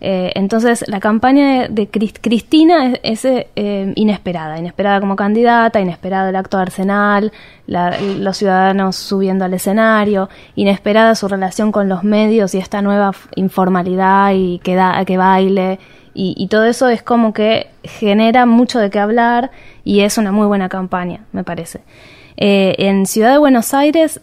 Eh, 0.00 0.32
entonces, 0.34 0.84
la 0.88 0.98
campaña 0.98 1.68
de, 1.68 1.88
Cristina 1.88 2.94
es, 3.02 3.24
eh, 3.24 3.92
inesperada, 3.96 4.58
inesperada 4.58 5.00
como 5.00 5.14
candidata, 5.14 5.80
inesperada 5.80 6.30
el 6.30 6.36
acto 6.36 6.56
de 6.56 6.62
Arsenal, 6.62 7.32
los 7.66 8.36
ciudadanos 8.36 8.96
subiendo 8.96 9.44
al 9.44 9.54
escenario, 9.54 10.28
inesperada 10.56 11.14
su 11.14 11.28
relación 11.28 11.70
con 11.70 11.88
los 11.88 12.02
medios 12.02 12.54
y 12.54 12.58
esta 12.58 12.82
nueva 12.82 13.12
informalidad 13.36 14.32
y 14.34 14.58
que, 14.60 14.74
da, 14.74 15.04
que 15.04 15.16
baile. 15.16 15.78
Y, 16.12 16.48
todo 16.48 16.64
eso 16.64 16.88
es 16.88 17.02
como 17.02 17.32
que 17.32 17.68
genera 17.84 18.44
mucho 18.44 18.78
de 18.78 18.90
qué 18.90 18.98
hablar 18.98 19.50
y 19.84 20.00
es 20.00 20.18
una 20.18 20.32
muy 20.32 20.46
buena 20.46 20.68
campaña, 20.68 21.24
me 21.32 21.44
parece. 21.44 21.80
Eh, 22.36 22.74
en 22.78 23.06
Ciudad 23.06 23.32
de 23.32 23.38
Buenos 23.38 23.72
Aires, 23.74 24.20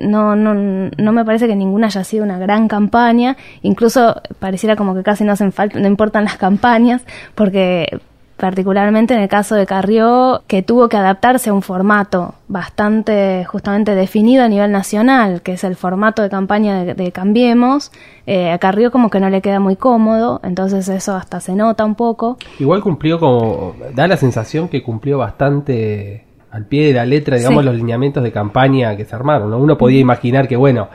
no, 0.00 0.36
no, 0.36 0.54
no 0.54 1.12
me 1.12 1.24
parece 1.24 1.46
que 1.46 1.56
ninguna 1.56 1.86
haya 1.88 2.04
sido 2.04 2.24
una 2.24 2.38
gran 2.38 2.68
campaña, 2.68 3.36
incluso 3.62 4.20
pareciera 4.38 4.76
como 4.76 4.94
que 4.94 5.02
casi 5.02 5.24
no 5.24 5.32
hacen 5.32 5.52
falta, 5.52 5.78
no 5.78 5.86
importan 5.86 6.24
las 6.24 6.36
campañas, 6.36 7.02
porque 7.34 8.00
particularmente 8.40 9.14
en 9.14 9.20
el 9.20 9.28
caso 9.28 9.54
de 9.54 9.66
Carrió, 9.66 10.42
que 10.46 10.62
tuvo 10.62 10.88
que 10.88 10.96
adaptarse 10.96 11.50
a 11.50 11.52
un 11.52 11.62
formato 11.62 12.34
bastante 12.48 13.44
justamente 13.44 13.94
definido 13.94 14.42
a 14.42 14.48
nivel 14.48 14.72
nacional, 14.72 15.42
que 15.42 15.52
es 15.52 15.62
el 15.62 15.76
formato 15.76 16.22
de 16.22 16.30
campaña 16.30 16.84
de, 16.84 17.12
Cambiemos, 17.12 17.92
eh, 18.26 18.50
a 18.50 18.58
Carrió 18.58 18.90
como 18.90 19.10
que 19.10 19.20
no 19.20 19.28
le 19.28 19.42
queda 19.42 19.60
muy 19.60 19.76
cómodo, 19.76 20.40
entonces 20.42 20.88
eso 20.88 21.14
hasta 21.14 21.40
se 21.40 21.54
nota 21.54 21.84
un 21.84 21.94
poco. 21.94 22.38
Igual 22.58 22.80
cumplió 22.80 23.20
como, 23.20 23.74
da 23.94 24.08
la 24.08 24.16
sensación 24.16 24.68
que 24.68 24.82
cumplió 24.82 25.18
bastante 25.18 26.24
al 26.50 26.66
pie 26.66 26.88
de 26.88 26.94
la 26.94 27.06
letra, 27.06 27.36
digamos, 27.36 27.64
los 27.64 27.74
lineamientos 27.74 28.22
de 28.22 28.32
campaña 28.32 28.96
que 28.96 29.04
se 29.04 29.14
armaron. 29.14 29.52
Uno 29.54 29.78
podía 29.78 30.00
imaginar 30.00 30.48
que, 30.48 30.56
bueno, 30.56 30.88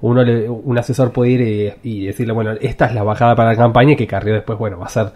uno 0.00 0.22
un 0.22 0.78
asesor 0.78 1.12
puede 1.12 1.30
ir 1.30 1.76
y, 1.82 2.06
decirle, 2.06 2.32
bueno, 2.32 2.52
esta 2.60 2.86
es 2.86 2.94
la 2.94 3.02
bajada 3.02 3.36
para 3.36 3.50
la 3.50 3.56
campaña 3.56 3.92
y 3.92 3.96
que 3.96 4.06
Carrió 4.06 4.34
después, 4.34 4.58
bueno, 4.58 4.78
va 4.78 4.86
a 4.86 4.90
ser 4.90 5.12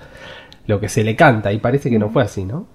lo 0.67 0.79
que 0.79 0.89
se 0.89 1.03
le 1.03 1.17
canta. 1.17 1.53
Y 1.53 1.59
parece 1.59 1.91
que 1.91 1.99
no 1.99 2.11
fue 2.11 2.23
así, 2.23 2.45
¿no? 2.45 2.67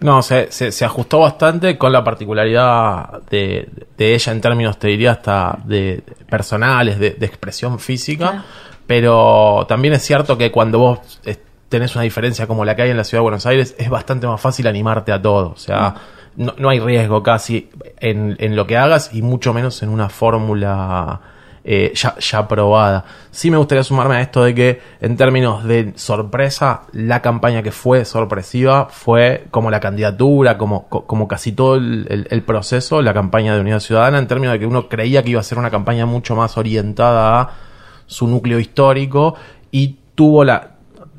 No, 0.00 0.20
se, 0.20 0.50
se, 0.50 0.72
se 0.72 0.84
ajustó 0.84 1.20
bastante 1.20 1.78
con 1.78 1.92
la 1.92 2.02
particularidad 2.02 3.22
de, 3.30 3.68
de 3.96 4.14
ella 4.14 4.32
en 4.32 4.40
términos, 4.40 4.78
te 4.78 4.88
diría, 4.88 5.12
hasta 5.12 5.58
de 5.64 6.02
personales, 6.28 6.98
de, 6.98 7.10
de 7.10 7.26
expresión 7.26 7.78
física. 7.78 8.30
Claro. 8.30 8.44
Pero 8.86 9.64
también 9.68 9.94
es 9.94 10.02
cierto 10.02 10.36
que 10.36 10.50
cuando 10.50 10.78
vos 10.78 11.20
eh, 11.24 11.36
tenés 11.72 11.96
una 11.96 12.04
diferencia 12.04 12.46
como 12.46 12.64
la 12.64 12.76
que 12.76 12.82
hay 12.82 12.90
en 12.90 12.96
la 12.96 13.02
ciudad 13.04 13.18
de 13.20 13.24
Buenos 13.24 13.46
Aires, 13.46 13.74
es 13.78 13.90
bastante 13.90 14.28
más 14.28 14.40
fácil 14.40 14.68
animarte 14.68 15.10
a 15.10 15.20
todo. 15.20 15.50
O 15.50 15.56
sea, 15.56 15.94
no, 16.36 16.54
no 16.56 16.68
hay 16.68 16.78
riesgo 16.78 17.22
casi 17.24 17.68
en, 17.98 18.36
en 18.38 18.54
lo 18.54 18.66
que 18.66 18.76
hagas 18.76 19.12
y 19.12 19.22
mucho 19.22 19.52
menos 19.52 19.82
en 19.82 19.88
una 19.88 20.08
fórmula 20.08 21.20
eh, 21.64 21.92
ya, 21.94 22.16
ya 22.18 22.48
probada. 22.48 23.04
Sí 23.30 23.50
me 23.50 23.56
gustaría 23.56 23.84
sumarme 23.84 24.16
a 24.16 24.20
esto 24.20 24.42
de 24.44 24.54
que 24.54 24.80
en 25.00 25.16
términos 25.16 25.62
de 25.64 25.92
sorpresa, 25.96 26.82
la 26.92 27.22
campaña 27.22 27.62
que 27.62 27.70
fue 27.70 28.04
sorpresiva 28.04 28.88
fue 28.90 29.46
como 29.50 29.70
la 29.70 29.78
candidatura, 29.80 30.58
como, 30.58 30.88
co- 30.88 31.06
como 31.06 31.28
casi 31.28 31.52
todo 31.52 31.76
el, 31.76 32.06
el- 32.10 32.26
el 32.30 32.42
proceso, 32.42 33.00
la 33.02 33.14
campaña 33.14 33.54
de 33.54 33.60
Unidad 33.60 33.80
Ciudadana, 33.80 34.18
en 34.18 34.26
términos 34.26 34.54
de 34.54 34.58
que 34.60 34.66
uno 34.66 34.88
creía 34.88 35.22
que 35.22 35.30
iba 35.30 35.40
a 35.40 35.44
ser 35.44 35.58
una 35.58 35.70
campaña 35.70 36.04
mucho 36.06 36.34
más 36.36 36.56
orientada 36.58 37.40
a 37.40 37.50
su 38.06 38.26
núcleo 38.26 38.58
histórico 38.58 39.36
y 39.70 39.96
tuvo 40.14 40.44
la 40.44 40.71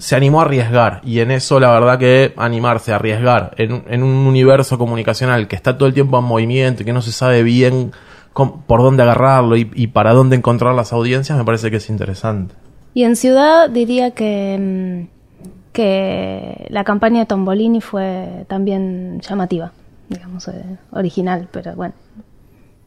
se 0.03 0.17
animó 0.17 0.41
a 0.41 0.43
arriesgar 0.43 0.99
y 1.05 1.21
en 1.21 1.31
eso 1.31 1.61
la 1.61 1.71
verdad 1.71 1.97
que 1.97 2.33
animarse 2.35 2.91
a 2.91 2.95
arriesgar 2.95 3.53
en, 3.57 4.03
un- 4.03 4.27
universo 4.27 4.77
comunicacional 4.77 5.47
que 5.47 5.55
está 5.55 5.77
todo 5.77 5.87
el 5.87 5.93
tiempo 5.93 6.19
en 6.19 6.25
movimiento 6.25 6.81
y 6.81 6.85
que 6.85 6.91
no 6.91 7.01
se 7.01 7.13
sabe 7.13 7.41
bien 7.41 7.91
por 8.33 8.81
dónde 8.81 9.03
agarrarlo 9.03 9.55
y, 9.55 9.71
y 9.73 9.87
para 9.87 10.11
dónde 10.13 10.35
encontrar 10.35 10.75
las 10.75 10.91
audiencias 10.91 11.37
me 11.37 11.45
parece 11.45 11.71
que 11.71 11.77
es 11.77 11.89
interesante. 11.89 12.53
Y 12.93 13.03
en 13.05 13.15
ciudad 13.15 13.69
diría 13.69 14.11
que, 14.11 15.07
mm, 15.07 15.71
que 15.71 16.67
la 16.69 16.83
campaña 16.83 17.21
de 17.21 17.25
Tombolini 17.25 17.79
fue 17.79 18.45
también 18.47 19.21
llamativa, 19.21 19.71
digamos, 20.09 20.47
eh, 20.49 20.63
original, 20.91 21.47
pero 21.51 21.75
bueno. 21.75 21.93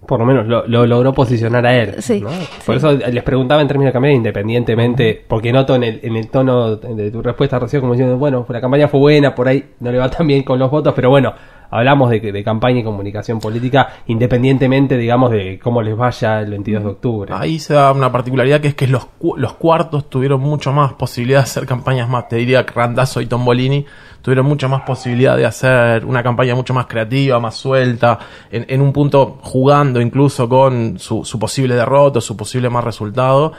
Por 0.06 0.20
lo 0.20 0.26
menos 0.26 0.46
lo, 0.46 0.66
lo 0.66 0.86
logró 0.86 1.12
posicionar 1.12 1.66
a 1.66 1.76
él. 1.76 1.94
Sí, 1.98 2.20
¿no? 2.20 2.30
sí. 2.30 2.46
Por 2.64 2.76
eso 2.76 2.92
les 2.92 3.22
preguntaba 3.22 3.60
en 3.60 3.68
términos 3.68 3.90
de 3.90 3.92
campaña 3.92 4.14
independientemente, 4.14 5.24
porque 5.26 5.52
noto 5.52 5.74
en 5.74 5.84
el, 5.84 6.00
en 6.02 6.16
el 6.16 6.28
tono 6.28 6.76
de 6.76 7.10
tu 7.10 7.22
respuesta 7.22 7.58
recién 7.58 7.80
como 7.80 7.94
diciendo, 7.94 8.16
bueno, 8.16 8.46
la 8.48 8.60
campaña 8.60 8.88
fue 8.88 9.00
buena, 9.00 9.34
por 9.34 9.48
ahí 9.48 9.64
no 9.80 9.90
le 9.90 9.98
va 9.98 10.10
tan 10.10 10.26
bien 10.26 10.42
con 10.42 10.58
los 10.58 10.70
votos, 10.70 10.92
pero 10.94 11.10
bueno, 11.10 11.34
hablamos 11.70 12.10
de, 12.10 12.20
de 12.20 12.44
campaña 12.44 12.80
y 12.80 12.84
comunicación 12.84 13.40
política 13.40 13.88
independientemente, 14.06 14.96
digamos, 14.96 15.30
de 15.30 15.58
cómo 15.58 15.82
les 15.82 15.96
vaya 15.96 16.40
el 16.40 16.50
22 16.50 16.82
de 16.84 16.90
octubre. 16.90 17.34
Ahí 17.36 17.58
se 17.58 17.74
da 17.74 17.92
una 17.92 18.10
particularidad 18.12 18.60
que 18.60 18.68
es 18.68 18.74
que 18.74 18.86
los, 18.86 19.06
los 19.36 19.54
cuartos 19.54 20.08
tuvieron 20.08 20.40
mucho 20.40 20.72
más 20.72 20.92
posibilidad 20.94 21.40
de 21.40 21.44
hacer 21.44 21.66
campañas 21.66 22.08
más, 22.08 22.28
te 22.28 22.36
diría 22.36 22.62
Randazzo 22.62 23.20
y 23.20 23.26
Tombolini 23.26 23.84
tuvieron 24.22 24.46
mucha 24.46 24.66
más 24.66 24.82
posibilidad 24.82 25.36
de 25.36 25.46
hacer 25.46 26.04
una 26.04 26.20
campaña 26.22 26.56
mucho 26.56 26.74
más 26.74 26.86
creativa, 26.86 27.38
más 27.38 27.54
suelta, 27.54 28.18
en, 28.50 28.66
en 28.68 28.80
un 28.80 28.92
punto 28.92 29.38
jugando 29.40 30.00
incluso 30.00 30.48
con 30.48 30.98
su, 30.98 31.24
su 31.24 31.38
posible 31.38 31.76
derrota, 31.76 32.20
su 32.20 32.36
posible 32.36 32.68
más 32.68 32.82
resultado, 32.82 33.52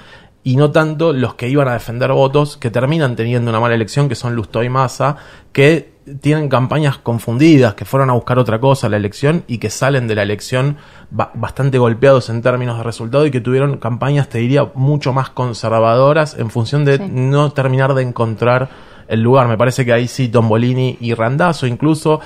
y 0.43 0.55
no 0.55 0.71
tanto 0.71 1.13
los 1.13 1.35
que 1.35 1.47
iban 1.49 1.67
a 1.67 1.73
defender 1.73 2.11
votos 2.11 2.57
que 2.57 2.69
terminan 2.69 3.15
teniendo 3.15 3.49
una 3.49 3.59
mala 3.59 3.75
elección, 3.75 4.09
que 4.09 4.15
son 4.15 4.35
Lustó 4.35 4.63
y 4.63 4.69
Massa, 4.69 5.17
que 5.51 5.96
tienen 6.21 6.47
campañas 6.49 6.97
confundidas, 6.97 7.73
que 7.73 7.83
fueron 7.85 8.09
a 8.09 8.13
buscar 8.13 8.39
otra 8.39 8.59
cosa 8.59 8.87
a 8.87 8.89
la 8.89 8.97
elección 8.97 9.43
y 9.47 9.57
que 9.57 9.69
salen 9.69 10.07
de 10.07 10.15
la 10.15 10.23
elección 10.23 10.77
ba- 11.11 11.31
bastante 11.33 11.77
golpeados 11.77 12.29
en 12.29 12.41
términos 12.41 12.77
de 12.77 12.83
resultado 12.83 13.25
y 13.25 13.31
que 13.31 13.41
tuvieron 13.41 13.77
campañas, 13.77 14.29
te 14.29 14.37
diría, 14.37 14.69
mucho 14.73 15.11
más 15.13 15.29
conservadoras 15.29 16.37
en 16.37 16.49
función 16.49 16.85
de 16.85 16.97
Sí. 16.97 17.03
no 17.09 17.51
terminar 17.51 17.93
de 17.93 18.03
encontrar 18.03 18.69
el 19.07 19.21
lugar. 19.21 19.47
Me 19.47 19.57
parece 19.57 19.85
que 19.85 19.93
ahí 19.93 20.07
sí 20.07 20.29
Tombolini 20.29 20.97
y 21.01 21.13
Randazzo 21.13 21.67
incluso 21.67 22.19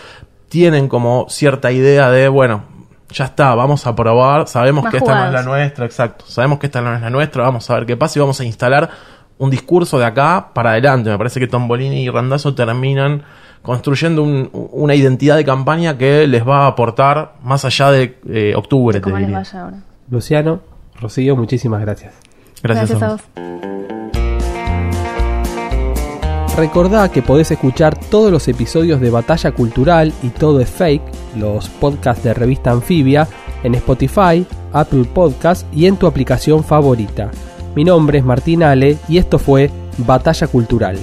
tienen 0.50 0.88
como 0.88 1.26
cierta 1.30 1.72
idea 1.72 2.12
de, 2.12 2.28
bueno, 2.28 2.64
ya 3.10 3.26
está, 3.26 3.56
vamos 3.56 3.88
a 3.88 3.96
probar, 3.96 4.48
sabemos 4.48 4.84
Más 4.84 4.92
que 4.92 4.98
esta 5.00 5.16
no 5.16 5.26
es 5.26 5.32
la 5.34 5.44
nuestra, 5.44 5.86
exacto, 5.86 6.26
sabemos 6.28 6.60
que 6.60 6.68
esta 6.68 6.82
no 6.82 6.94
es 6.96 7.02
la 7.02 7.10
nuestra, 7.10 7.44
vamos 7.44 7.70
a 7.70 7.76
ver 7.76 7.86
qué 7.86 7.98
pasa 7.98 8.20
y 8.20 8.22
vamos 8.22 8.40
a 8.40 8.46
instalar 8.46 8.90
un 9.38 9.50
discurso 9.50 9.98
de 9.98 10.06
acá 10.06 10.50
para 10.54 10.72
adelante. 10.72 11.10
Me 11.10 11.18
parece 11.18 11.40
que 11.40 11.48
Tombolini 11.48 12.04
y 12.04 12.10
Randazzo 12.10 12.54
terminan 12.54 13.24
construyendo 13.62 14.24
un- 14.24 14.50
una 14.72 14.96
identidad 14.96 15.36
de 15.38 15.46
campaña 15.46 15.98
que 15.98 16.26
les 16.28 16.48
va 16.48 16.66
a 16.66 16.68
aportar 16.68 17.34
más 17.44 17.64
allá 17.66 17.92
de 17.92 18.18
eh, 18.30 18.54
octubre, 18.56 19.00
te 19.00 19.02
¿Cómo 19.04 19.18
les 19.18 19.28
diría. 19.28 19.38
vaya 19.40 19.62
ahora? 19.64 19.78
Luciano, 20.10 20.60
Rocío, 21.00 21.36
muchísimas 21.36 21.82
gracias. 21.82 22.14
Gracias, 22.64 23.02
a 23.02 23.10
vos. 23.14 23.22
Recordá 26.58 27.10
que 27.10 27.22
podés 27.22 27.50
escuchar 27.52 27.98
todos 27.98 28.32
los 28.32 28.48
episodios 28.48 29.00
de 29.00 29.10
Batalla 29.10 29.52
Cultural 29.52 30.12
y 30.22 30.30
Todo 30.30 30.60
es 30.60 30.70
Fake, 30.70 31.02
los 31.38 31.70
podcasts 31.70 32.24
de 32.24 32.34
revista 32.34 32.72
Anfibia, 32.72 33.28
en 33.64 33.74
Spotify, 33.76 34.46
Apple 34.74 35.06
Podcast 35.14 35.66
y 35.74 35.86
en 35.86 35.96
tu 35.98 36.08
aplicación 36.08 36.64
favorita. 36.64 37.32
Mi 37.76 37.84
nombre 37.86 38.18
es 38.20 38.26
Martín 38.26 38.64
Ale 38.64 38.98
y 39.08 39.18
esto 39.18 39.40
fue 39.40 39.72
Batalla 40.00 40.46
Cultural. 40.48 40.98